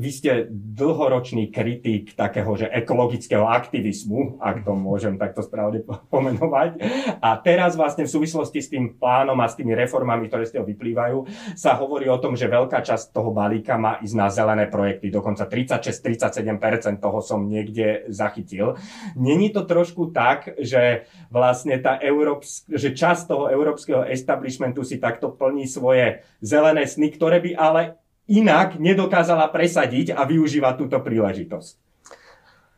vy 0.00 0.10
ste 0.10 0.48
dlhoročný 0.50 1.52
kritik 1.52 2.16
takého, 2.16 2.48
že 2.56 2.72
ekologického 2.72 3.44
aktivizmu, 3.44 4.40
ak 4.40 4.64
to 4.64 4.72
môžem 4.72 5.20
takto 5.20 5.44
správne 5.44 5.84
pomenovať. 5.84 6.80
A 7.20 7.36
teraz 7.36 7.76
vlastne 7.76 8.08
v 8.08 8.14
súvislosti 8.16 8.64
s 8.64 8.72
tým 8.72 8.96
plánom 8.96 9.36
a 9.44 9.46
s 9.46 9.60
tými 9.60 9.76
reformami, 9.76 10.32
ktoré 10.32 10.48
z 10.48 10.56
toho 10.56 10.64
vyplývajú, 10.64 11.18
sa 11.52 11.76
hovorí 11.76 12.08
o 12.08 12.16
tom, 12.16 12.32
že 12.32 12.48
veľká 12.48 12.80
časť 12.80 13.12
toho 13.12 13.28
balíka 13.28 13.76
má 13.76 14.00
ísť 14.00 14.16
na 14.16 14.28
zelené 14.32 14.64
projekty. 14.72 15.12
Dokonca 15.12 15.44
36-37% 15.44 17.04
toho 17.04 17.20
som 17.20 17.44
niekde 17.44 18.08
zachytil. 18.08 18.80
Není 19.20 19.52
to 19.52 19.68
trošku 19.68 20.16
tak, 20.16 20.56
že 20.56 21.04
vlastne 21.28 21.76
tá 21.76 22.00
Európs- 22.00 22.64
že 22.72 22.96
časť 22.96 23.22
toho 23.28 23.44
európskeho 23.52 24.08
establishmentu 24.08 24.80
si 24.86 24.96
takto 24.96 25.28
plní 25.28 25.68
svoje 25.68 26.24
zelené 26.40 26.88
sny, 26.88 27.12
ktoré 27.12 27.44
by 27.44 27.52
ale 27.52 27.82
inak 28.28 28.76
nedokázala 28.76 29.48
presadiť 29.48 30.12
a 30.12 30.22
využívať 30.28 30.74
túto 30.76 31.00
príležitosť. 31.00 31.88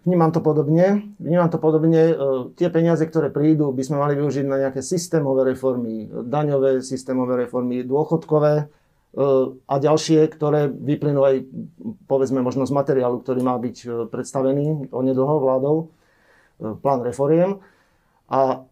Vnímam 0.01 0.33
to 0.33 0.41
podobne. 0.41 1.13
Vnímam 1.21 1.53
to 1.53 1.61
podobne. 1.61 2.03
E, 2.09 2.15
tie 2.57 2.73
peniaze, 2.73 3.05
ktoré 3.05 3.29
prídu, 3.29 3.69
by 3.69 3.83
sme 3.85 4.01
mali 4.01 4.17
využiť 4.17 4.49
na 4.49 4.57
nejaké 4.57 4.81
systémové 4.81 5.53
reformy, 5.53 6.09
daňové 6.09 6.81
systémové 6.81 7.45
reformy, 7.45 7.85
dôchodkové 7.85 8.55
e, 8.57 8.65
a 9.53 9.75
ďalšie, 9.77 10.25
ktoré 10.33 10.73
vyplynú 10.73 11.21
aj, 11.21 11.37
povedzme, 12.09 12.41
možno 12.41 12.65
z 12.65 12.73
materiálu, 12.73 13.21
ktorý 13.21 13.45
má 13.45 13.61
byť 13.61 13.77
e, 13.85 13.87
predstavený 14.09 14.89
onedlho 14.89 15.37
vládou, 15.37 15.77
plán 16.61 17.01
reforiem. 17.01 17.61
A 18.29 18.69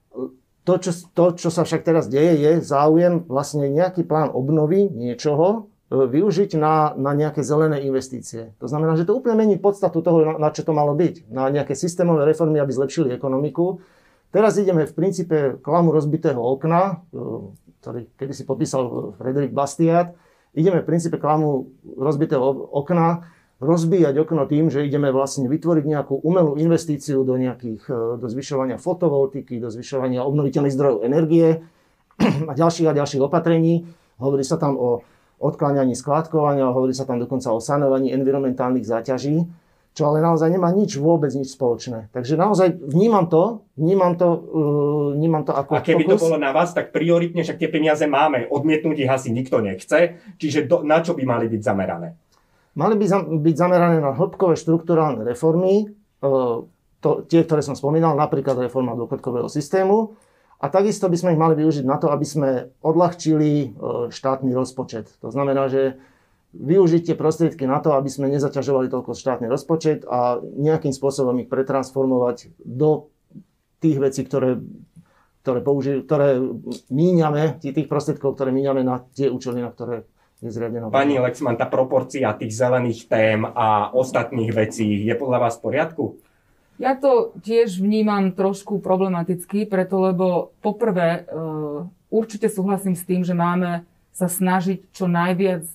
to 0.69 0.73
čo, 0.77 0.93
to, 1.17 1.25
čo 1.33 1.49
sa 1.49 1.65
však 1.65 1.81
teraz 1.81 2.13
deje, 2.13 2.37
je 2.41 2.53
záujem 2.61 3.25
vlastne 3.25 3.69
nejaký 3.73 4.05
plán 4.05 4.29
obnovy 4.29 4.93
niečoho, 4.93 5.68
využiť 5.89 6.61
na, 6.61 6.93
na 7.01 7.17
nejaké 7.17 7.41
zelené 7.41 7.81
investície. 7.89 8.53
To 8.61 8.69
znamená, 8.69 8.93
že 9.01 9.09
to 9.09 9.17
úplne 9.17 9.41
mení 9.41 9.57
podstatu 9.57 10.05
toho, 10.05 10.37
na 10.37 10.53
čo 10.53 10.61
to 10.61 10.77
malo 10.77 10.93
byť. 10.93 11.33
Na 11.33 11.49
nejaké 11.49 11.73
systémové 11.73 12.29
reformy, 12.29 12.61
aby 12.61 12.69
zlepšili 12.69 13.17
ekonomiku. 13.17 13.81
Teraz 14.29 14.61
ideme 14.61 14.85
v 14.85 14.93
princípe 14.93 15.57
klamu 15.65 15.89
rozbitého 15.89 16.37
okna, 16.37 17.01
e, 17.09 17.25
ktorý 17.81 18.01
kedy 18.21 18.33
si 18.37 18.45
popísal 18.45 19.17
Frederik 19.17 19.57
Bastiat. 19.57 20.13
Ideme 20.53 20.85
v 20.85 20.89
princípe 20.93 21.17
klamu 21.17 21.73
rozbitého 21.97 22.69
okna 22.69 23.25
rozbíjať 23.59 24.15
okno 24.21 24.45
tým, 24.45 24.69
že 24.69 24.85
ideme 24.85 25.09
vlastne 25.09 25.49
vytvoriť 25.49 25.85
nejakú 25.89 26.21
umelú 26.21 26.61
investíciu 26.61 27.25
do 27.25 27.41
nejakých, 27.41 27.83
e, 27.89 28.21
do 28.21 28.27
zvyšovania 28.29 28.77
fotovoltiky, 28.77 29.57
do 29.57 29.73
zvyšovania 29.73 30.21
obnoviteľných 30.21 30.77
zdrojov 30.77 31.09
energie 31.09 31.65
a 32.51 32.53
ďalších 32.53 32.93
a 32.93 32.93
ďalších 32.93 33.25
opatrení. 33.25 33.89
Hovorí 34.21 34.45
sa 34.45 34.61
tam 34.61 34.77
o 34.77 35.01
odkláňaní 35.39 35.95
skladkovania, 35.95 36.71
hovorí 36.71 36.93
sa 36.93 37.07
tam 37.07 37.23
dokonca 37.23 37.55
o 37.55 37.63
sanovaní 37.63 38.11
environmentálnych 38.11 38.87
záťaží, 38.87 39.47
čo 39.99 40.07
ale 40.07 40.23
naozaj 40.23 40.47
nemá 40.55 40.71
nič, 40.71 40.95
vôbec 40.95 41.35
nič 41.35 41.59
spoločné. 41.59 42.07
Takže 42.15 42.39
naozaj 42.39 42.71
vnímam 42.87 43.27
to, 43.27 43.67
vnímam 43.75 44.15
to, 44.15 44.29
uh, 44.31 45.07
vnímam 45.19 45.43
to 45.43 45.51
ako 45.51 45.75
A 45.75 45.83
keby 45.83 46.07
fokus. 46.07 46.23
to 46.23 46.25
bolo 46.31 46.39
na 46.39 46.55
vás, 46.55 46.71
tak 46.71 46.95
prioritne, 46.95 47.43
však 47.43 47.59
tie 47.59 47.67
peniaze 47.67 48.07
máme, 48.07 48.47
odmietnúť 48.47 48.95
ich 49.03 49.11
asi 49.11 49.35
nikto 49.35 49.59
nechce, 49.59 50.23
čiže 50.39 50.71
do, 50.71 50.87
na 50.87 51.03
čo 51.03 51.19
by 51.19 51.27
mali 51.27 51.51
byť 51.51 51.63
zamerané? 51.67 52.15
Mali 52.79 52.95
by 52.95 53.07
byť 53.43 53.55
zamerané 53.59 53.99
na 53.99 54.15
hĺbkové 54.15 54.55
štruktúrálne 54.55 55.27
reformy, 55.27 55.91
uh, 56.23 56.63
to, 56.99 57.11
tie, 57.27 57.43
ktoré 57.43 57.63
som 57.63 57.75
spomínal, 57.75 58.15
napríklad 58.15 58.59
reforma 58.59 58.95
dôchodkového 58.95 59.51
systému, 59.51 60.15
a 60.59 60.67
takisto 60.67 61.07
by 61.07 61.17
sme 61.17 61.33
ich 61.39 61.41
mali 61.41 61.55
využiť 61.55 61.87
na 61.87 62.03
to, 62.03 62.11
aby 62.11 62.27
sme 62.27 62.51
odľahčili 62.83 63.51
e, 63.63 63.67
štátny 64.11 64.51
rozpočet. 64.51 65.07
To 65.23 65.31
znamená, 65.31 65.71
že 65.71 66.03
využiť 66.51 67.13
tie 67.13 67.17
prostriedky 67.17 67.63
na 67.69 67.79
to, 67.79 67.95
aby 67.95 68.11
sme 68.11 68.27
nezaťažovali 68.33 68.91
toľko 68.91 69.15
štátny 69.15 69.47
rozpočet 69.47 70.03
a 70.09 70.43
nejakým 70.43 70.91
spôsobom 70.91 71.39
ich 71.39 71.49
pretransformovať 71.51 72.51
do 72.59 73.13
tých 73.79 74.03
vecí, 74.03 74.27
ktoré, 74.27 74.59
ktoré, 75.47 75.61
použi- 75.63 76.03
ktoré 76.03 76.43
míňame, 76.91 77.63
tých 77.63 77.87
prostriedkov, 77.87 78.35
ktoré 78.35 78.51
míňame 78.51 78.83
na 78.83 79.07
tie 79.15 79.31
účely, 79.31 79.63
na 79.63 79.71
ktoré 79.71 80.11
je 80.43 80.51
zriadená. 80.51 80.91
Pani 80.91 81.23
Lexman, 81.23 81.59
tá 81.59 81.67
proporcia 81.71 82.35
tých 82.35 82.55
zelených 82.55 83.07
tém 83.07 83.47
a 83.47 83.91
ostatných 83.95 84.51
vecí 84.51 85.07
je 85.07 85.15
podľa 85.15 85.39
vás 85.39 85.55
v 85.59 85.65
poriadku? 85.71 86.05
Ja 86.79 86.95
to 86.95 87.35
tiež 87.43 87.83
vnímam 87.83 88.31
trošku 88.31 88.79
problematicky, 88.79 89.67
preto 89.67 89.99
lebo 89.99 90.55
poprvé 90.63 91.27
e, 91.27 91.43
určite 92.07 92.47
súhlasím 92.47 92.95
s 92.95 93.03
tým, 93.03 93.27
že 93.27 93.35
máme 93.35 93.83
sa 94.15 94.31
snažiť 94.31 94.91
čo 94.95 95.07
najviac 95.07 95.67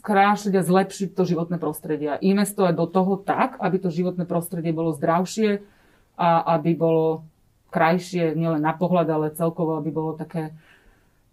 skrášiť 0.00 0.52
a 0.56 0.66
zlepšiť 0.66 1.08
to 1.12 1.22
životné 1.24 1.56
prostredie. 1.56 2.16
A 2.16 2.20
investovať 2.20 2.74
do 2.76 2.86
toho 2.88 3.20
tak, 3.20 3.60
aby 3.60 3.76
to 3.76 3.92
životné 3.92 4.24
prostredie 4.24 4.72
bolo 4.72 4.96
zdravšie 4.96 5.60
a 6.16 6.56
aby 6.56 6.72
bolo 6.76 7.28
krajšie 7.72 8.32
nielen 8.32 8.64
na 8.64 8.72
pohľad, 8.72 9.08
ale 9.08 9.36
celkovo, 9.36 9.76
aby 9.76 9.92
bolo 9.92 10.12
také 10.16 10.56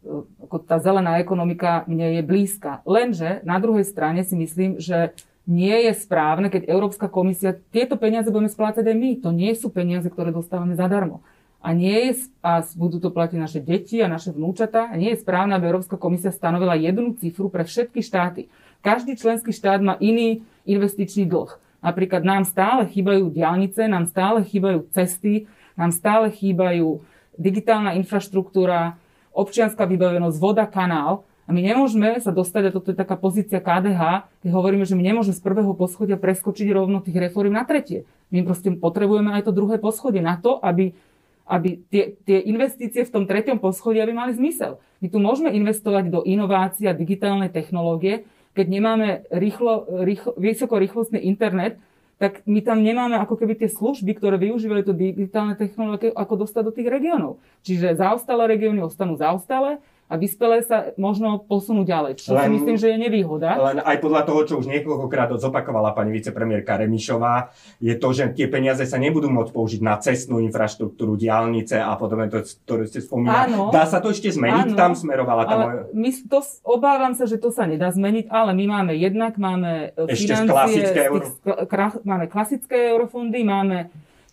e, 0.04 0.24
ako 0.44 0.56
tá 0.64 0.80
zelená 0.80 1.20
ekonomika 1.20 1.84
mne 1.88 2.20
je 2.20 2.24
blízka. 2.24 2.80
Lenže 2.88 3.44
na 3.44 3.60
druhej 3.60 3.88
strane 3.88 4.24
si 4.24 4.40
myslím, 4.40 4.80
že 4.80 5.16
nie 5.44 5.76
je 5.88 5.94
správne, 5.96 6.48
keď 6.48 6.72
Európska 6.72 7.12
komisia, 7.12 7.60
tieto 7.76 8.00
peniaze 8.00 8.32
budeme 8.32 8.48
splácať 8.48 8.88
aj 8.88 8.96
my. 8.96 9.12
To 9.28 9.30
nie 9.36 9.52
sú 9.60 9.68
peniaze, 9.68 10.08
ktoré 10.08 10.32
dostávame 10.32 10.80
zadarmo. 10.80 11.20
A, 11.64 11.72
nie 11.72 12.12
je, 12.12 12.28
a 12.44 12.64
budú 12.76 13.00
to 13.00 13.12
platiť 13.12 13.40
naše 13.40 13.60
deti 13.64 14.00
a 14.04 14.12
naše 14.12 14.36
vnúčata. 14.36 14.88
A 14.92 14.96
nie 14.96 15.16
je 15.16 15.24
správne, 15.24 15.56
aby 15.56 15.68
Európska 15.68 16.00
komisia 16.00 16.32
stanovila 16.32 16.80
jednu 16.80 17.16
cifru 17.20 17.52
pre 17.52 17.68
všetky 17.68 18.00
štáty. 18.04 18.48
Každý 18.84 19.16
členský 19.16 19.56
štát 19.56 19.80
má 19.80 19.96
iný 20.00 20.44
investičný 20.68 21.28
dlh. 21.28 21.56
Napríklad 21.84 22.24
nám 22.24 22.48
stále 22.48 22.88
chýbajú 22.88 23.32
diálnice, 23.32 23.88
nám 23.92 24.08
stále 24.08 24.48
chýbajú 24.48 24.88
cesty, 24.96 25.52
nám 25.76 25.92
stále 25.92 26.32
chýbajú 26.32 27.04
digitálna 27.36 27.96
infraštruktúra, 28.00 28.96
občianská 29.36 29.84
vybavenosť, 29.84 30.38
voda, 30.40 30.64
kanál. 30.68 31.28
A 31.44 31.52
my 31.52 31.60
nemôžeme 31.60 32.16
sa 32.24 32.32
dostať, 32.32 32.72
a 32.72 32.76
toto 32.76 32.96
je 32.96 32.98
taká 32.98 33.20
pozícia 33.20 33.60
KDH, 33.60 34.32
keď 34.44 34.50
hovoríme, 34.56 34.88
že 34.88 34.96
my 34.96 35.04
nemôžeme 35.04 35.36
z 35.36 35.44
prvého 35.44 35.76
poschodia 35.76 36.16
preskočiť 36.16 36.68
rovno 36.72 37.04
tých 37.04 37.20
reform 37.20 37.52
na 37.52 37.68
tretie. 37.68 38.08
My 38.32 38.48
proste 38.48 38.72
potrebujeme 38.72 39.36
aj 39.36 39.52
to 39.52 39.52
druhé 39.52 39.76
poschodie 39.76 40.24
na 40.24 40.40
to, 40.40 40.56
aby, 40.64 40.96
aby 41.44 41.84
tie, 41.92 42.16
tie 42.24 42.40
investície 42.48 43.04
v 43.04 43.12
tom 43.12 43.24
treťom 43.28 43.60
poschodí 43.60 44.00
aby 44.00 44.16
mali 44.16 44.32
zmysel. 44.32 44.80
My 45.04 45.12
tu 45.12 45.20
môžeme 45.20 45.52
investovať 45.52 46.08
do 46.08 46.24
inovácií 46.24 46.88
a 46.88 46.96
digitálnej 46.96 47.52
technológie, 47.52 48.24
keď 48.56 48.66
nemáme 48.70 49.08
rýchlo, 49.34 49.90
rýchlo, 50.06 50.38
vysokorýchlostný 50.40 51.20
internet, 51.28 51.76
tak 52.22 52.46
my 52.48 52.64
tam 52.64 52.86
nemáme 52.86 53.20
ako 53.20 53.36
keby 53.36 53.60
tie 53.60 53.68
služby, 53.68 54.16
ktoré 54.16 54.40
využívajú 54.40 54.84
to 54.88 54.94
digitálne 54.96 55.60
technológie, 55.60 56.14
ako 56.14 56.48
dostať 56.48 56.62
do 56.64 56.72
tých 56.72 56.88
regiónov. 56.88 57.42
Čiže 57.68 58.00
zaostalé 58.00 58.48
regióny 58.48 58.80
ostanú 58.80 59.20
zaostalé 59.20 59.84
a 60.12 60.20
vyspelé 60.20 60.62
sa 60.62 60.92
možno 61.00 61.40
posunú 61.40 61.88
ďalej, 61.88 62.20
čo 62.22 62.36
len, 62.36 62.46
si 62.46 62.50
myslím, 62.60 62.76
že 62.76 62.92
je 62.92 62.98
nevýhoda. 63.00 63.56
Len 63.56 63.80
aj 63.82 63.98
podľa 64.04 64.22
toho, 64.28 64.42
čo 64.44 64.54
už 64.60 64.68
niekoľkokrát 64.68 65.32
zopakovala 65.40 65.96
pani 65.96 66.12
vicepremiérka 66.14 66.76
Remišová, 66.76 67.56
je 67.80 67.96
to, 67.96 68.12
že 68.12 68.36
tie 68.36 68.52
peniaze 68.52 68.84
sa 68.84 69.00
nebudú 69.00 69.32
môcť 69.32 69.52
použiť 69.56 69.82
na 69.82 69.96
cestnú 69.98 70.44
infraštruktúru, 70.44 71.16
diálnice 71.16 71.80
a 71.80 71.96
podobne, 71.96 72.28
to, 72.28 72.44
ktoré 72.68 72.86
ste 72.86 73.00
spomínali. 73.00 73.56
Dá 73.72 73.88
sa 73.88 74.04
to 74.04 74.12
ešte 74.12 74.30
zmeniť? 74.36 74.76
Áno, 74.76 74.78
Tam 74.78 74.92
smerovala 74.94 75.44
tá 75.48 75.56
moja... 75.56 75.82
My 75.96 76.10
to, 76.12 76.40
obávam 76.68 77.16
sa, 77.16 77.24
že 77.24 77.40
to 77.40 77.50
sa 77.50 77.64
nedá 77.64 77.90
zmeniť, 77.90 78.28
ale 78.28 78.52
my 78.54 78.66
máme 78.70 78.94
jednak, 79.00 79.40
máme 79.40 79.96
e, 79.98 80.14
ešte 80.14 80.36
financie, 80.36 80.52
klasické 80.52 81.00
euro... 81.08 81.26
tých, 81.66 81.94
máme 82.04 82.26
klasické 82.28 82.78
eurofondy, 82.92 83.40
máme 83.42 83.78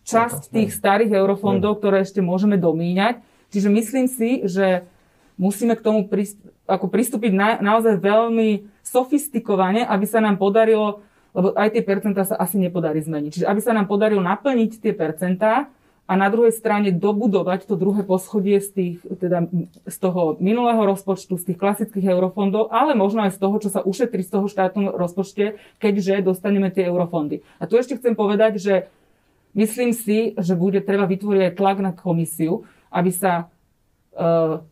časť 0.04 0.50
tých 0.50 0.74
starých 0.74 1.14
eurofondov, 1.14 1.78
ktoré 1.78 2.02
ešte 2.02 2.18
môžeme 2.18 2.58
domíňať. 2.58 3.22
Čiže 3.50 3.68
myslím 3.70 4.06
si, 4.06 4.42
že 4.46 4.86
musíme 5.40 5.72
k 5.72 5.80
tomu 5.80 6.04
ako 6.68 6.86
pristúpiť 6.92 7.32
na, 7.32 7.56
naozaj 7.64 7.96
veľmi 7.96 8.68
sofistikovane, 8.84 9.88
aby 9.88 10.04
sa 10.04 10.20
nám 10.20 10.36
podarilo, 10.36 11.00
lebo 11.32 11.56
aj 11.56 11.72
tie 11.72 11.82
percentá 11.82 12.28
sa 12.28 12.36
asi 12.36 12.60
nepodarí 12.60 13.00
zmeniť. 13.00 13.30
Čiže 13.32 13.48
aby 13.48 13.60
sa 13.64 13.72
nám 13.72 13.88
podarilo 13.88 14.20
naplniť 14.20 14.84
tie 14.84 14.92
percentá 14.92 15.72
a 16.10 16.12
na 16.18 16.26
druhej 16.26 16.50
strane 16.50 16.90
dobudovať 16.90 17.70
to 17.70 17.78
druhé 17.78 18.02
poschodie 18.02 18.58
z, 18.58 18.68
tých, 18.74 18.96
teda 19.06 19.46
z 19.86 19.96
toho 20.02 20.34
minulého 20.42 20.82
rozpočtu, 20.82 21.38
z 21.38 21.54
tých 21.54 21.58
klasických 21.62 22.10
eurofondov, 22.10 22.74
ale 22.74 22.98
možno 22.98 23.22
aj 23.24 23.38
z 23.38 23.40
toho, 23.40 23.56
čo 23.62 23.70
sa 23.70 23.80
ušetrí 23.86 24.26
z 24.26 24.34
toho 24.34 24.50
štátnom 24.50 24.90
rozpočte, 24.90 25.62
keďže 25.78 26.26
dostaneme 26.26 26.68
tie 26.74 26.90
eurofondy. 26.90 27.46
A 27.62 27.70
tu 27.70 27.78
ešte 27.78 27.94
chcem 27.94 28.18
povedať, 28.18 28.58
že 28.58 28.74
myslím 29.54 29.94
si, 29.94 30.34
že 30.34 30.58
bude 30.58 30.82
treba 30.82 31.06
vytvoriť 31.06 31.42
aj 31.46 31.56
tlak 31.56 31.78
na 31.78 31.94
komisiu, 31.94 32.66
aby 32.90 33.14
sa 33.14 33.46
uh, 34.18 34.66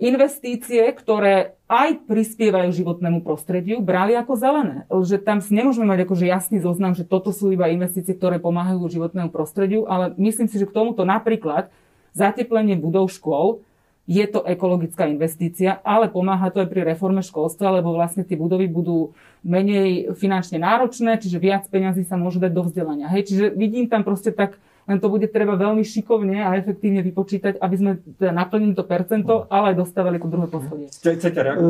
investície, 0.00 0.80
ktoré 0.96 1.60
aj 1.68 2.08
prispievajú 2.08 2.72
životnému 2.72 3.20
prostrediu, 3.20 3.84
brali 3.84 4.16
ako 4.16 4.32
zelené. 4.34 4.76
Že 4.88 5.20
tam 5.22 5.38
si 5.44 5.52
nemôžeme 5.52 5.86
mať 5.86 6.08
akože 6.08 6.24
jasný 6.26 6.58
zoznam, 6.58 6.96
že 6.96 7.04
toto 7.04 7.30
sú 7.30 7.52
iba 7.52 7.68
investície, 7.68 8.16
ktoré 8.16 8.40
pomáhajú 8.40 8.88
životnému 8.88 9.28
prostrediu, 9.28 9.84
ale 9.86 10.16
myslím 10.16 10.48
si, 10.48 10.56
že 10.56 10.66
k 10.66 10.74
tomuto 10.74 11.04
napríklad 11.04 11.68
zateplenie 12.16 12.74
budov 12.80 13.12
škôl 13.12 13.62
je 14.10 14.26
to 14.26 14.42
ekologická 14.42 15.06
investícia, 15.06 15.78
ale 15.86 16.10
pomáha 16.10 16.50
to 16.50 16.58
aj 16.58 16.66
pri 16.66 16.82
reforme 16.82 17.22
školstva, 17.22 17.78
lebo 17.78 17.94
vlastne 17.94 18.26
tie 18.26 18.34
budovy 18.34 18.66
budú 18.66 19.14
menej 19.46 20.18
finančne 20.18 20.58
náročné, 20.58 21.22
čiže 21.22 21.38
viac 21.38 21.70
peňazí 21.70 22.02
sa 22.02 22.18
môže 22.18 22.42
dať 22.42 22.50
do 22.50 22.66
vzdelania. 22.66 23.06
Hej, 23.06 23.30
čiže 23.30 23.44
vidím 23.54 23.86
tam 23.86 24.02
proste 24.02 24.34
tak 24.34 24.58
len 24.90 24.98
to 24.98 25.06
bude 25.06 25.30
treba 25.30 25.54
veľmi 25.54 25.86
šikovne 25.86 26.42
a 26.42 26.58
efektívne 26.58 27.06
vypočítať, 27.06 27.62
aby 27.62 27.74
sme 27.78 27.90
teda 28.18 28.34
naplnili 28.34 28.74
to 28.74 28.82
percento, 28.82 29.46
ale 29.46 29.70
aj 29.70 29.76
dostávali 29.78 30.18
to 30.18 30.26
druhé 30.26 30.50
poschodie. 30.50 30.90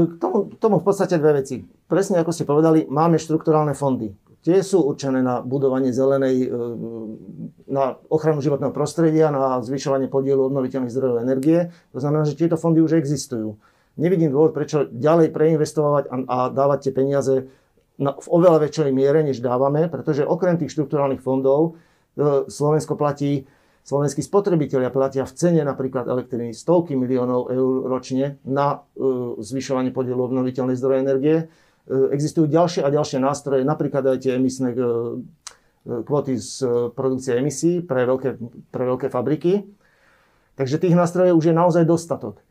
K 0.09 0.15
tomu, 0.17 0.49
tomu 0.57 0.81
v 0.81 0.85
podstate 0.89 1.21
dve 1.21 1.45
veci. 1.45 1.61
Presne 1.85 2.25
ako 2.25 2.33
ste 2.33 2.49
povedali, 2.49 2.89
máme 2.89 3.21
štrukturálne 3.21 3.77
fondy. 3.77 4.17
Tie 4.41 4.65
sú 4.65 4.89
určené 4.89 5.21
na 5.21 5.45
budovanie 5.45 5.93
zelenej, 5.93 6.49
e, 6.49 6.57
na 7.69 8.01
ochranu 8.09 8.41
životného 8.41 8.73
prostredia, 8.73 9.29
na 9.29 9.61
zvyšovanie 9.61 10.09
podielu 10.09 10.41
obnoviteľných 10.49 10.89
zdrojov 10.89 11.21
energie. 11.21 11.69
To 11.93 12.01
znamená, 12.01 12.25
že 12.25 12.41
tieto 12.41 12.57
fondy 12.57 12.81
už 12.81 12.97
existujú. 12.97 13.61
Nevidím 14.01 14.33
dôvod, 14.33 14.57
prečo 14.57 14.89
ďalej 14.89 15.37
preinvestovať 15.37 16.09
a, 16.09 16.15
a 16.25 16.37
dávať 16.49 16.89
tie 16.89 16.93
peniaze 16.97 17.35
na, 18.01 18.17
v 18.17 18.27
oveľa 18.33 18.65
väčšej 18.65 18.97
miere, 18.97 19.21
než 19.21 19.45
dávame, 19.45 19.93
pretože 19.93 20.25
okrem 20.25 20.57
tých 20.57 20.73
štrukturálnych 20.73 21.21
fondov 21.21 21.77
Slovensko 22.51 22.99
platí, 22.99 23.47
slovenskí 23.87 24.23
spotrebitelia 24.23 24.91
platia 24.91 25.25
v 25.25 25.33
cene 25.35 25.63
napríklad 25.63 26.11
elektriny 26.11 26.53
stovky 26.55 26.99
miliónov 26.99 27.51
eur 27.51 27.87
ročne 27.87 28.43
na 28.43 28.83
e, 28.95 29.39
zvyšovanie 29.41 29.95
podielu 29.95 30.19
obnoviteľnej 30.19 30.77
zdroje 30.77 30.99
energie. 31.01 31.37
E, 31.39 31.45
existujú 32.13 32.51
ďalšie 32.51 32.83
a 32.83 32.91
ďalšie 32.91 33.19
nástroje, 33.23 33.63
napríklad 33.63 34.05
aj 34.11 34.19
tie 34.27 34.33
emisné 34.37 34.75
kvóty 35.81 36.37
z 36.37 36.61
produkcie 36.93 37.41
emisí 37.41 37.81
pre 37.81 38.05
veľké, 38.05 38.37
pre 38.69 38.85
veľké 38.85 39.09
fabriky. 39.09 39.65
Takže 40.61 40.77
tých 40.77 40.93
nástrojov 40.93 41.41
už 41.41 41.51
je 41.51 41.55
naozaj 41.57 41.89
dostatok. 41.89 42.45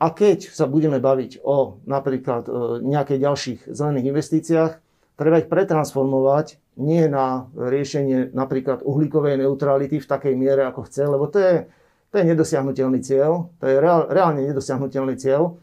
A 0.00 0.08
keď 0.16 0.48
sa 0.48 0.64
budeme 0.64 0.96
baviť 0.96 1.44
o 1.44 1.76
napríklad 1.84 2.48
nejakých 2.80 3.20
ďalších 3.20 3.60
zelených 3.68 4.08
investíciách, 4.16 4.72
treba 5.20 5.36
ich 5.36 5.52
pretransformovať 5.52 6.80
nie 6.80 7.04
na 7.12 7.52
riešenie 7.52 8.32
napríklad 8.32 8.80
uhlíkovej 8.80 9.44
neutrality 9.44 10.00
v 10.00 10.08
takej 10.08 10.32
miere, 10.32 10.64
ako 10.64 10.88
chce, 10.88 11.04
lebo 11.04 11.28
to 11.28 11.36
je, 11.36 11.68
to 12.08 12.14
je 12.16 12.24
nedosiahnutelný 12.24 13.04
cieľ, 13.04 13.52
to 13.60 13.68
je 13.68 13.76
reál, 13.76 14.08
reálne 14.08 14.40
nedosiahnutelný 14.48 15.20
cieľ. 15.20 15.60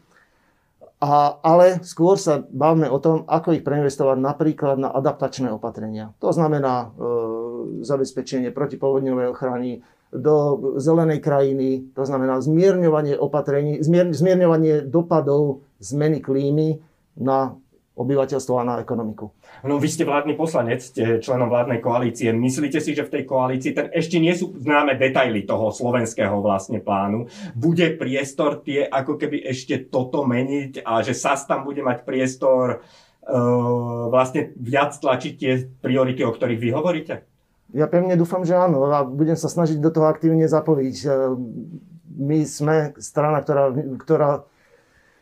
A, 0.98 1.38
ale 1.42 1.82
skôr 1.86 2.18
sa 2.18 2.42
bavme 2.42 2.90
o 2.90 2.98
tom, 2.98 3.22
ako 3.26 3.54
ich 3.54 3.66
preinvestovať 3.66 4.18
napríklad 4.18 4.82
na 4.82 4.90
adaptačné 4.90 5.50
opatrenia. 5.50 6.10
To 6.18 6.34
znamená 6.34 6.90
e, 6.90 7.06
zabezpečenie 7.86 8.50
protipovodňovej 8.50 9.26
ochrany 9.30 9.86
do 10.10 10.58
zelenej 10.80 11.22
krajiny, 11.22 11.94
to 11.94 12.02
znamená 12.02 12.42
zmierňovanie 12.42 13.14
opatrení, 13.14 13.78
zmier, 13.78 14.10
zmierňovanie 14.10 14.90
dopadov 14.90 15.62
zmeny 15.78 16.18
klímy 16.18 16.82
na 17.14 17.54
obyvateľstvo 17.98 18.54
a 18.56 18.64
na 18.64 18.74
ekonomiku. 18.78 19.34
No 19.66 19.82
vy 19.82 19.90
ste 19.90 20.06
vládny 20.06 20.38
poslanec, 20.38 20.80
ste 20.80 21.18
členom 21.18 21.50
vládnej 21.50 21.82
koalície. 21.82 22.30
Myslíte 22.30 22.78
si, 22.78 22.94
že 22.94 23.02
v 23.02 23.18
tej 23.18 23.24
koalícii, 23.26 23.74
ten 23.74 23.90
ešte 23.90 24.22
nie 24.22 24.30
sú 24.38 24.54
známe 24.54 24.94
detaily 24.94 25.42
toho 25.42 25.74
slovenského 25.74 26.38
vlastne 26.38 26.78
plánu, 26.78 27.26
bude 27.58 27.98
priestor 27.98 28.62
tie 28.62 28.86
ako 28.86 29.18
keby 29.18 29.42
ešte 29.42 29.90
toto 29.90 30.22
meniť 30.22 30.86
a 30.86 31.02
že 31.02 31.18
SAS 31.18 31.44
tam 31.50 31.66
bude 31.66 31.82
mať 31.82 32.06
priestor 32.06 32.80
uh, 32.80 34.06
vlastne 34.08 34.54
viac 34.54 34.94
tlačiť 34.94 35.32
tie 35.34 35.52
priority, 35.82 36.22
o 36.22 36.30
ktorých 36.30 36.62
vy 36.62 36.70
hovoríte? 36.70 37.14
Ja 37.74 37.84
pevne 37.84 38.16
dúfam, 38.16 38.48
že 38.48 38.56
áno 38.56 38.88
a 38.88 39.04
budem 39.04 39.36
sa 39.36 39.52
snažiť 39.52 39.76
do 39.76 39.92
toho 39.92 40.08
aktívne 40.08 40.48
zapojiť. 40.48 40.96
My 42.16 42.40
sme 42.48 42.96
strana, 42.96 43.44
ktorá, 43.44 43.76
ktorá 44.00 44.48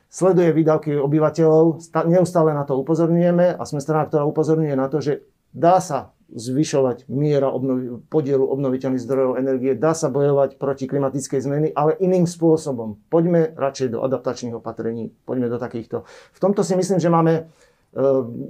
sleduje 0.08 0.52
výdavky 0.54 0.96
obyvateľov, 0.96 1.82
neustále 2.08 2.54
na 2.54 2.64
to 2.64 2.78
upozorňujeme 2.80 3.58
a 3.58 3.62
sme 3.66 3.82
strana, 3.82 4.06
ktorá 4.06 4.24
upozorňuje 4.24 4.74
na 4.78 4.86
to, 4.86 5.02
že 5.02 5.26
dá 5.52 5.82
sa 5.82 6.16
zvyšovať 6.26 7.06
miera 7.06 7.46
obnovi, 7.46 8.02
podielu 8.10 8.42
obnoviteľných 8.42 9.02
zdrojov 9.02 9.38
energie, 9.38 9.78
dá 9.78 9.94
sa 9.94 10.10
bojovať 10.10 10.58
proti 10.58 10.90
klimatickej 10.90 11.38
zmeny, 11.38 11.68
ale 11.70 11.94
iným 12.02 12.26
spôsobom. 12.26 12.98
Poďme 13.06 13.54
radšej 13.54 13.94
do 13.94 14.02
adaptačných 14.02 14.58
opatrení, 14.58 15.14
poďme 15.22 15.46
do 15.46 15.58
takýchto. 15.62 16.02
V 16.34 16.38
tomto 16.42 16.66
si 16.66 16.74
myslím, 16.74 16.98
že 16.98 17.14
máme 17.14 17.34
e, 17.38 17.42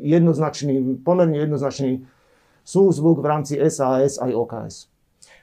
jednoznačný, 0.08 1.04
pomerne 1.04 1.36
jednoznačný 1.36 2.08
súzvuk 2.64 3.20
v 3.20 3.26
rámci 3.28 3.54
SAS 3.68 4.16
aj 4.16 4.32
OKS. 4.32 4.95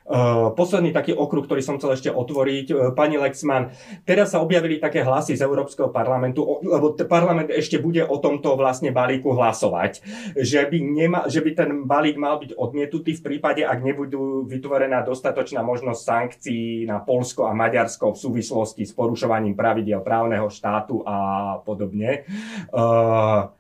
Uh, 0.04 0.52
posledný 0.52 0.92
taký 0.92 1.16
okruh, 1.16 1.48
ktorý 1.48 1.64
som 1.64 1.80
chcel 1.80 1.96
ešte 1.96 2.10
otvoriť. 2.12 2.68
Uh, 2.76 2.78
pani 2.92 3.16
Lexman, 3.16 3.72
teraz 4.04 4.36
sa 4.36 4.44
objavili 4.44 4.76
také 4.76 5.00
hlasy 5.00 5.40
z 5.40 5.48
Európskeho 5.48 5.96
parlamentu, 5.96 6.60
lebo 6.60 6.92
parlament 7.08 7.48
ešte 7.48 7.80
bude 7.80 8.04
o 8.04 8.20
tomto 8.20 8.60
vlastne 8.60 8.92
balíku 8.92 9.32
hlasovať, 9.32 10.04
že 10.36 10.60
by, 10.68 10.78
nema, 10.84 11.20
že 11.32 11.40
by 11.40 11.52
ten 11.56 11.70
balík 11.88 12.20
mal 12.20 12.36
byť 12.36 12.52
odmietnutý 12.60 13.16
v 13.16 13.26
prípade, 13.32 13.64
ak 13.64 13.80
nebudú 13.80 14.44
vytvorená 14.44 15.08
dostatočná 15.08 15.64
možnosť 15.64 16.02
sankcií 16.04 16.84
na 16.84 17.00
Polsko 17.00 17.48
a 17.48 17.56
Maďarsko 17.56 18.12
v 18.12 18.20
súvislosti 18.20 18.84
s 18.84 18.92
porušovaním 18.92 19.56
pravidiel 19.56 20.04
právneho 20.04 20.52
štátu 20.52 21.00
a 21.08 21.16
podobne. 21.64 22.28
Uh, 22.76 23.56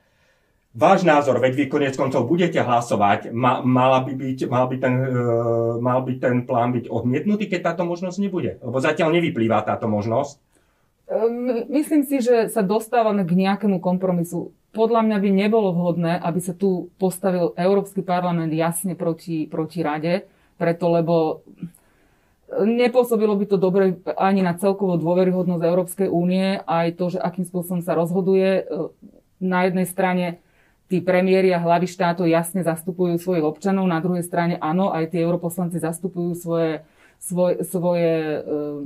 váš 0.74 1.06
názor, 1.06 1.38
veď 1.38 1.54
vy 1.54 1.66
konec 1.70 1.94
koncov 1.94 2.26
budete 2.26 2.58
hlasovať, 2.58 3.30
ma, 3.30 3.62
mala 3.62 4.02
by 4.02 4.14
byť, 4.18 4.50
mal, 4.50 4.66
by 4.66 4.78
ten, 4.82 4.96
e, 5.06 5.18
mal 5.78 6.02
by 6.02 6.14
ten 6.18 6.36
plán 6.50 6.74
byť 6.74 6.90
odmietnutý, 6.90 7.46
keď 7.46 7.74
táto 7.74 7.86
možnosť 7.86 8.18
nebude? 8.18 8.58
Lebo 8.60 8.82
zatiaľ 8.82 9.14
nevyplýva 9.14 9.62
táto 9.62 9.86
možnosť. 9.86 10.42
Ehm, 11.14 11.70
myslím 11.70 12.02
si, 12.10 12.26
že 12.26 12.50
sa 12.50 12.66
dostávame 12.66 13.22
k 13.22 13.38
nejakému 13.38 13.78
kompromisu. 13.78 14.50
Podľa 14.74 15.06
mňa 15.06 15.18
by 15.22 15.30
nebolo 15.30 15.70
vhodné, 15.70 16.18
aby 16.18 16.42
sa 16.42 16.58
tu 16.58 16.90
postavil 16.98 17.54
Európsky 17.54 18.02
parlament 18.02 18.50
jasne 18.50 18.98
proti, 18.98 19.46
proti 19.46 19.86
rade, 19.86 20.26
preto 20.58 20.90
lebo 20.90 21.46
nepôsobilo 22.50 23.38
by 23.38 23.46
to 23.50 23.58
dobre 23.58 23.98
ani 24.18 24.46
na 24.46 24.58
celkovú 24.58 24.98
dôveryhodnosť 24.98 25.64
Európskej 25.66 26.10
únie, 26.10 26.62
aj 26.66 26.98
to, 26.98 27.18
že 27.18 27.20
akým 27.22 27.46
spôsobom 27.46 27.82
sa 27.82 27.98
rozhoduje. 27.98 28.66
Na 29.42 29.66
jednej 29.66 29.86
strane 29.90 30.42
tí 30.92 31.00
premiéry 31.00 31.50
a 31.56 31.64
hlavy 31.64 31.88
štátov 31.88 32.28
jasne 32.28 32.62
zastupujú 32.62 33.18
svojich 33.18 33.46
občanov, 33.46 33.88
na 33.88 34.04
druhej 34.04 34.24
strane 34.26 34.60
áno, 34.60 34.92
aj 34.92 35.16
tí 35.16 35.18
europoslanci 35.24 35.80
zastupujú 35.80 36.36
svoje, 36.36 36.84
svoj, 37.18 37.64
svoje 37.66 38.14
uh, 38.40 38.84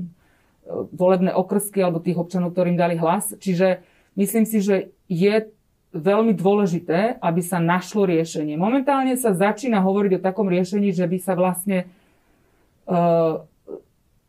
volebné 0.93 1.33
okrsky 1.33 1.81
alebo 1.81 2.03
tých 2.03 2.19
občanov, 2.19 2.53
ktorým 2.53 2.77
dali 2.77 2.95
hlas. 2.99 3.33
Čiže 3.39 3.81
myslím 4.19 4.45
si, 4.45 4.61
že 4.61 4.75
je 5.07 5.51
veľmi 5.95 6.35
dôležité, 6.35 7.17
aby 7.23 7.41
sa 7.41 7.57
našlo 7.57 8.05
riešenie. 8.05 8.59
Momentálne 8.59 9.15
sa 9.17 9.33
začína 9.33 9.81
hovoriť 9.81 10.19
o 10.19 10.23
takom 10.23 10.51
riešení, 10.51 10.93
že 10.93 11.07
by 11.07 11.17
sa 11.17 11.33
vlastne 11.33 11.89
uh, 12.85 13.41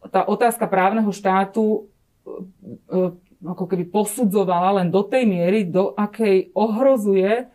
tá 0.08 0.20
otázka 0.24 0.64
právneho 0.70 1.10
štátu 1.12 1.84
uh, 2.24 3.12
ako 3.38 3.64
keby 3.70 3.86
posudzovala 3.86 4.82
len 4.82 4.88
do 4.90 5.06
tej 5.06 5.22
miery, 5.30 5.62
do 5.62 5.94
akej 5.94 6.50
ohrozuje 6.58 7.46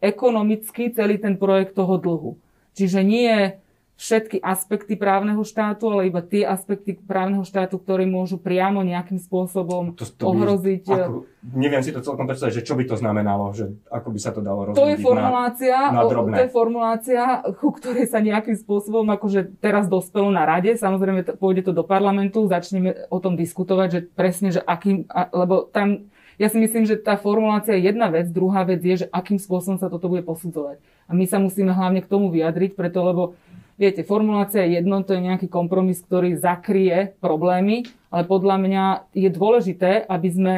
ekonomicky 0.00 0.92
celý 0.92 1.16
ten 1.16 1.40
projekt 1.40 1.76
toho 1.76 1.96
dlhu. 1.96 2.32
Čiže 2.76 3.00
nie 3.00 3.56
všetky 3.96 4.44
aspekty 4.44 4.92
právneho 4.92 5.40
štátu, 5.40 5.88
ale 5.88 6.12
iba 6.12 6.20
tie 6.20 6.44
aspekty 6.44 6.92
právneho 7.00 7.48
štátu, 7.48 7.80
ktoré 7.80 8.04
môžu 8.04 8.36
priamo 8.36 8.84
nejakým 8.84 9.16
spôsobom 9.16 9.96
to, 9.96 10.04
to 10.04 10.24
ohroziť. 10.28 10.84
By, 10.84 11.00
ako, 11.00 11.24
neviem 11.56 11.80
si 11.80 11.96
to 11.96 12.04
celkom 12.04 12.28
predstaviť, 12.28 12.60
že 12.60 12.66
čo 12.68 12.76
by 12.76 12.84
to 12.84 13.00
znamenalo, 13.00 13.56
že 13.56 13.72
ako 13.88 14.08
by 14.12 14.18
sa 14.20 14.36
to 14.36 14.44
dalo 14.44 14.68
rozhodnúť 14.68 14.84
To 14.84 14.92
je 14.92 14.98
formulácia, 15.00 15.76
na, 15.88 16.04
na 16.04 16.36
to 16.36 16.42
je 16.44 16.52
formulácia, 16.52 17.22
ku 17.56 17.72
ktorej 17.72 18.04
sa 18.12 18.20
nejakým 18.20 18.60
spôsobom 18.60 19.08
akože 19.16 19.64
teraz 19.64 19.88
dospelo 19.88 20.28
na 20.28 20.44
rade. 20.44 20.76
Samozrejme, 20.76 21.40
pôjde 21.40 21.64
to 21.64 21.72
do 21.72 21.80
parlamentu, 21.80 22.44
začneme 22.44 23.08
o 23.08 23.16
tom 23.16 23.32
diskutovať, 23.32 23.88
že 23.88 24.00
presne, 24.12 24.52
že 24.52 24.60
akým, 24.60 25.08
lebo 25.32 25.72
tam 25.72 26.12
ja 26.36 26.48
si 26.52 26.60
myslím, 26.60 26.84
že 26.84 27.00
tá 27.00 27.16
formulácia 27.16 27.76
je 27.76 27.88
jedna 27.88 28.12
vec, 28.12 28.28
druhá 28.28 28.64
vec 28.68 28.84
je, 28.84 29.04
že 29.04 29.06
akým 29.08 29.40
spôsobom 29.40 29.80
sa 29.80 29.88
toto 29.88 30.08
bude 30.12 30.20
posudzovať. 30.20 30.80
A 31.08 31.16
my 31.16 31.24
sa 31.24 31.40
musíme 31.40 31.72
hlavne 31.72 32.04
k 32.04 32.10
tomu 32.10 32.28
vyjadriť, 32.28 32.76
preto 32.76 33.00
lebo 33.00 33.22
viete, 33.80 34.04
formulácia 34.04 34.64
je 34.68 34.80
jedno, 34.80 35.00
to 35.00 35.16
je 35.16 35.24
nejaký 35.24 35.48
kompromis, 35.48 36.00
ktorý 36.04 36.36
zakrie 36.36 37.16
problémy, 37.24 37.88
ale 38.12 38.22
podľa 38.28 38.56
mňa 38.60 38.84
je 39.16 39.28
dôležité, 39.32 40.04
aby 40.04 40.28
sme 40.28 40.54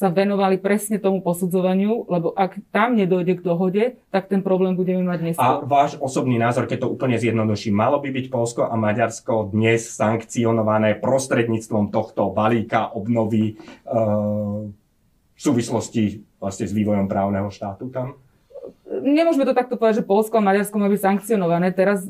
sa 0.00 0.08
venovali 0.08 0.56
presne 0.56 0.96
tomu 0.96 1.20
posudzovaniu, 1.20 2.08
lebo 2.08 2.32
ak 2.32 2.56
tam 2.72 2.96
nedojde 2.96 3.36
k 3.36 3.44
dohode, 3.44 3.84
tak 4.08 4.32
ten 4.32 4.40
problém 4.40 4.72
budeme 4.72 5.04
mať 5.04 5.20
neskôr. 5.20 5.60
A 5.60 5.68
váš 5.68 6.00
osobný 6.00 6.40
názor, 6.40 6.64
keď 6.64 6.88
to 6.88 6.92
úplne 6.96 7.20
zjednoduší, 7.20 7.68
malo 7.68 8.00
by 8.00 8.08
byť 8.08 8.26
Polsko 8.32 8.64
a 8.64 8.72
Maďarsko 8.80 9.52
dnes 9.52 9.92
sankcionované 9.92 10.96
prostredníctvom 10.96 11.92
tohto 11.92 12.32
balíka 12.32 12.88
obnovy 12.96 13.60
e, 13.60 13.92
v 15.40 15.42
súvislosti 15.48 16.20
vlastne 16.36 16.68
s 16.68 16.76
vývojom 16.76 17.08
právneho 17.08 17.48
štátu 17.48 17.88
tam? 17.88 18.20
Nemôžeme 18.90 19.48
to 19.48 19.56
takto 19.56 19.80
povedať, 19.80 20.04
že 20.04 20.08
Polsko 20.10 20.36
a 20.36 20.44
Maďarsko 20.44 20.76
majú 20.76 20.92
byť 20.92 21.00
sankcionované. 21.00 21.72
Teraz 21.72 22.04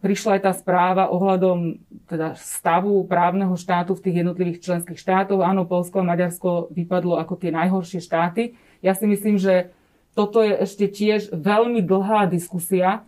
prišla 0.00 0.40
aj 0.40 0.42
tá 0.48 0.52
správa 0.56 1.12
ohľadom 1.12 1.76
teda 2.08 2.40
stavu 2.40 3.04
právneho 3.04 3.52
štátu 3.52 3.92
v 3.92 4.04
tých 4.08 4.16
jednotlivých 4.24 4.64
členských 4.64 4.96
štátoch. 4.96 5.44
Áno, 5.44 5.68
Polsko 5.68 6.00
a 6.00 6.08
Maďarsko 6.08 6.72
vypadlo 6.72 7.20
ako 7.20 7.36
tie 7.36 7.52
najhoršie 7.52 8.00
štáty. 8.00 8.56
Ja 8.80 8.96
si 8.96 9.04
myslím, 9.04 9.36
že 9.36 9.76
toto 10.16 10.40
je 10.40 10.56
ešte 10.56 10.88
tiež 10.88 11.36
veľmi 11.36 11.84
dlhá 11.84 12.32
diskusia, 12.32 13.04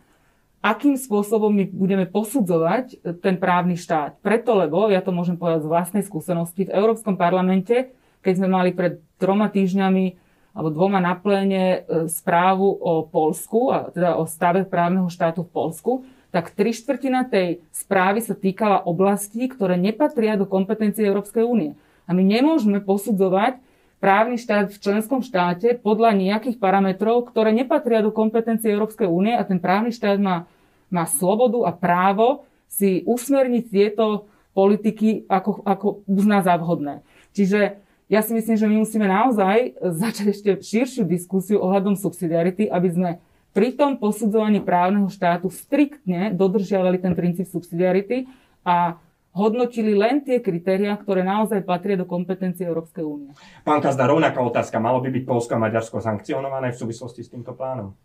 akým 0.61 1.01
spôsobom 1.01 1.49
my 1.49 1.65
budeme 1.73 2.05
posudzovať 2.05 3.01
ten 3.25 3.41
právny 3.41 3.81
štát. 3.81 4.21
Preto, 4.21 4.53
lebo, 4.53 4.93
ja 4.93 5.01
to 5.01 5.17
môžem 5.17 5.41
povedať 5.41 5.65
z 5.65 5.73
vlastnej 5.73 6.05
skúsenosti, 6.05 6.69
v 6.69 6.75
Európskom 6.77 7.17
parlamente, 7.17 7.97
keď 8.23 8.35
sme 8.39 8.49
mali 8.49 8.71
pred 8.73 9.03
troma 9.19 9.51
týždňami 9.51 10.23
alebo 10.53 10.69
dvoma 10.69 11.01
na 11.01 11.17
pléne 11.17 11.65
e, 11.65 12.09
správu 12.13 12.69
o 12.77 13.09
Polsku, 13.09 13.73
a 13.73 13.89
teda 13.89 14.21
o 14.21 14.29
stave 14.29 14.69
právneho 14.69 15.09
štátu 15.09 15.49
v 15.49 15.53
Polsku, 15.53 15.93
tak 16.33 16.53
tri 16.57 16.73
štvrtina 16.73 17.29
tej 17.29 17.61
správy 17.73 18.25
sa 18.25 18.33
týkala 18.33 18.85
oblastí, 18.85 19.49
ktoré 19.49 19.77
nepatria 19.77 20.37
do 20.37 20.49
kompetencie 20.49 21.05
Európskej 21.05 21.45
únie. 21.45 21.77
A 22.09 22.17
my 22.17 22.25
nemôžeme 22.25 22.81
posudzovať 22.81 23.61
právny 24.01 24.41
štát 24.41 24.73
v 24.73 24.81
členskom 24.81 25.21
štáte 25.21 25.77
podľa 25.79 26.17
nejakých 26.17 26.57
parametrov, 26.57 27.29
ktoré 27.29 27.53
nepatria 27.53 28.01
do 28.01 28.11
kompetencie 28.11 28.73
Európskej 28.73 29.07
únie 29.07 29.37
a 29.37 29.45
ten 29.45 29.61
právny 29.61 29.93
štát 29.93 30.19
má, 30.19 30.49
má 30.89 31.05
slobodu 31.07 31.69
a 31.69 31.73
právo 31.73 32.49
si 32.67 33.05
usmerniť 33.05 33.65
tieto 33.69 34.27
politiky, 34.57 35.29
ako, 35.29 35.65
ako 35.65 35.87
uzná 36.09 36.41
za 36.41 36.57
vhodné. 36.57 37.05
Čiže 37.33 37.82
ja 38.12 38.20
si 38.20 38.37
myslím, 38.37 38.57
že 38.61 38.68
my 38.68 38.77
musíme 38.85 39.09
naozaj 39.09 39.81
začať 39.81 40.27
ešte 40.37 40.51
širšiu 40.61 41.09
diskusiu 41.09 41.64
ohľadom 41.64 41.96
subsidiarity, 41.96 42.68
aby 42.68 42.88
sme 42.92 43.11
pri 43.57 43.72
tom 43.72 43.96
posudzovaní 43.96 44.61
právneho 44.61 45.09
štátu 45.09 45.48
striktne 45.48 46.37
dodržiavali 46.37 47.01
ten 47.01 47.16
princíp 47.16 47.48
subsidiarity 47.48 48.29
a 48.68 49.01
hodnotili 49.33 49.96
len 49.96 50.20
tie 50.20 50.44
kritériá, 50.44 50.92
ktoré 51.01 51.25
naozaj 51.25 51.64
patria 51.64 51.96
do 51.96 52.05
kompetencie 52.05 52.68
Európskej 52.68 53.01
únie. 53.01 53.33
Pán 53.64 53.81
Kazda, 53.81 54.05
rovnaká 54.05 54.44
otázka. 54.44 54.77
Malo 54.77 55.01
by 55.01 55.09
byť 55.09 55.25
Polsko 55.25 55.57
a 55.57 55.62
Maďarsko 55.64 56.05
sankcionované 56.05 56.77
v 56.77 56.81
súvislosti 56.85 57.25
s 57.25 57.33
týmto 57.33 57.57
plánom? 57.57 57.96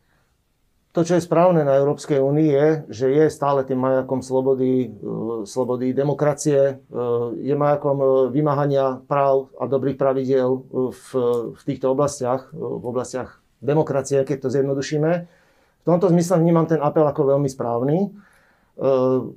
To, 0.98 1.06
čo 1.06 1.14
je 1.14 1.30
správne 1.30 1.62
na 1.62 1.78
Európskej 1.78 2.18
únii, 2.18 2.50
je, 2.50 2.68
že 2.90 3.06
je 3.14 3.26
stále 3.30 3.62
tým 3.62 3.78
majakom 3.78 4.26
slobody, 4.26 4.90
e, 4.90 5.46
slobody 5.46 5.94
demokracie, 5.94 6.58
e, 6.58 6.76
je 7.38 7.54
majakom 7.54 7.98
e, 8.02 8.06
vymáhania 8.34 9.06
práv 9.06 9.54
a 9.62 9.70
dobrých 9.70 9.94
pravidiel 9.94 10.58
v, 10.90 11.10
v 11.54 11.62
týchto 11.70 11.94
oblastiach, 11.94 12.50
v 12.50 12.82
oblastiach 12.82 13.38
demokracie, 13.62 14.26
keď 14.26 14.50
to 14.50 14.50
zjednodušíme. 14.50 15.12
V 15.30 15.86
tomto 15.86 16.10
zmysle 16.10 16.42
vnímam 16.42 16.66
ten 16.66 16.82
apel 16.82 17.06
ako 17.06 17.38
veľmi 17.38 17.46
správny. 17.46 18.18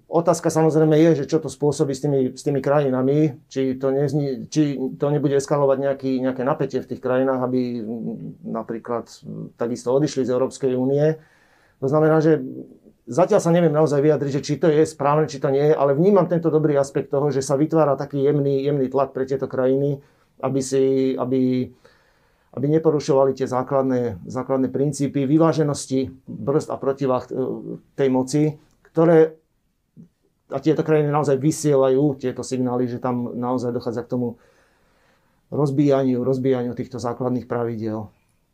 Otázka 0.08 0.52
samozrejme 0.52 0.96
je, 1.00 1.24
že 1.24 1.28
čo 1.28 1.40
to 1.40 1.48
spôsobí 1.48 1.96
s 1.96 2.04
tými, 2.04 2.36
s 2.36 2.44
tými 2.44 2.60
krajinami, 2.60 3.40
či 3.48 3.76
to, 3.80 3.88
nezni, 3.88 4.48
či 4.52 4.76
to 5.00 5.08
nebude 5.08 5.32
eskalovať 5.32 5.78
nejaký, 5.80 6.12
nejaké 6.20 6.42
napätie 6.44 6.80
v 6.84 6.88
tých 6.92 7.00
krajinách, 7.00 7.40
aby 7.40 7.80
napríklad 8.44 9.08
takisto 9.56 9.96
odišli 9.96 10.28
z 10.28 10.32
Európskej 10.36 10.76
únie. 10.76 11.16
To 11.80 11.86
znamená, 11.88 12.20
že 12.20 12.40
zatiaľ 13.08 13.40
sa 13.40 13.50
neviem 13.50 13.72
naozaj 13.72 14.04
vyjadriť, 14.04 14.32
že 14.40 14.44
či 14.44 14.54
to 14.60 14.68
je 14.68 14.84
správne, 14.84 15.26
či 15.26 15.40
to 15.40 15.48
nie 15.48 15.72
je, 15.72 15.74
ale 15.74 15.96
vnímam 15.96 16.28
tento 16.28 16.52
dobrý 16.52 16.76
aspekt 16.76 17.08
toho, 17.10 17.32
že 17.32 17.40
sa 17.40 17.56
vytvára 17.56 17.96
taký 17.96 18.20
jemný, 18.20 18.64
jemný 18.64 18.92
tlak 18.92 19.16
pre 19.16 19.24
tieto 19.24 19.48
krajiny, 19.48 19.98
aby, 20.44 20.60
si, 20.60 21.16
aby 21.16 21.72
aby 22.50 22.66
neporušovali 22.66 23.38
tie 23.38 23.46
základné, 23.46 24.26
základné 24.26 24.74
princípy 24.74 25.22
vyváženosti 25.22 26.10
brzd 26.26 26.68
a 26.74 26.76
protivách 26.82 27.30
e, 27.30 27.32
tej 27.94 28.08
moci, 28.10 28.42
ktoré 28.90 29.38
a 30.50 30.58
tieto 30.58 30.82
krajiny 30.82 31.14
naozaj 31.14 31.38
vysielajú 31.38 32.18
tieto 32.18 32.42
signály, 32.42 32.90
že 32.90 32.98
tam 32.98 33.38
naozaj 33.38 33.70
dochádza 33.70 34.02
k 34.02 34.12
tomu 34.18 34.28
rozbíjaniu, 35.54 36.26
rozbíjaniu 36.26 36.74
týchto 36.74 36.98
základných 36.98 37.46
pravidel. 37.46 38.10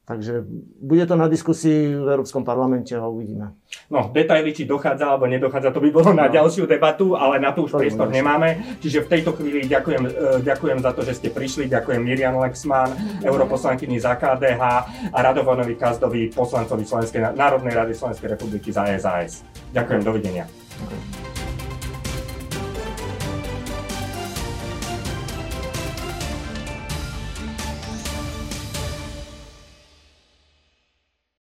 Takže 0.06 0.46
bude 0.78 1.02
to 1.02 1.18
na 1.18 1.26
diskusii 1.26 1.98
v 1.98 2.06
Európskom 2.06 2.46
parlamente 2.46 2.94
a 2.94 3.02
uvidíme. 3.10 3.58
No, 3.90 4.14
detaily, 4.14 4.54
či 4.54 4.62
dochádza 4.62 5.10
alebo 5.10 5.26
nedochádza, 5.26 5.74
to 5.74 5.82
by 5.82 5.90
bolo 5.90 6.14
na 6.14 6.30
no. 6.30 6.32
ďalšiu 6.32 6.70
debatu, 6.70 7.18
ale 7.18 7.42
na 7.42 7.50
to 7.50 7.66
už 7.66 7.74
to 7.74 7.82
priestor 7.82 8.06
nemáme. 8.06 8.78
Čiže 8.78 9.02
v 9.02 9.08
tejto 9.10 9.34
chvíli 9.34 9.66
ďakujem, 9.66 10.02
e, 10.06 10.10
ďakujem 10.46 10.78
za 10.78 10.94
to, 10.94 11.02
že 11.02 11.18
ste 11.18 11.28
prišli. 11.34 11.66
Ďakujem 11.66 11.98
Miriam 12.06 12.38
Lexman, 12.38 12.94
europoslankyni 13.26 13.98
za 13.98 14.14
KDH 14.14 14.62
a 15.10 15.18
Radovanovi 15.26 15.74
Kazdovi, 15.74 16.30
poslancovi 16.30 16.86
Slovenskej, 16.86 17.34
Národnej 17.34 17.74
rady 17.74 17.90
Slovenskej 17.98 18.30
republiky 18.30 18.70
za 18.70 18.86
SAS. 19.02 19.42
Ďakujem, 19.74 20.06
dovidenia. 20.06 20.46
Okay. 20.86 21.25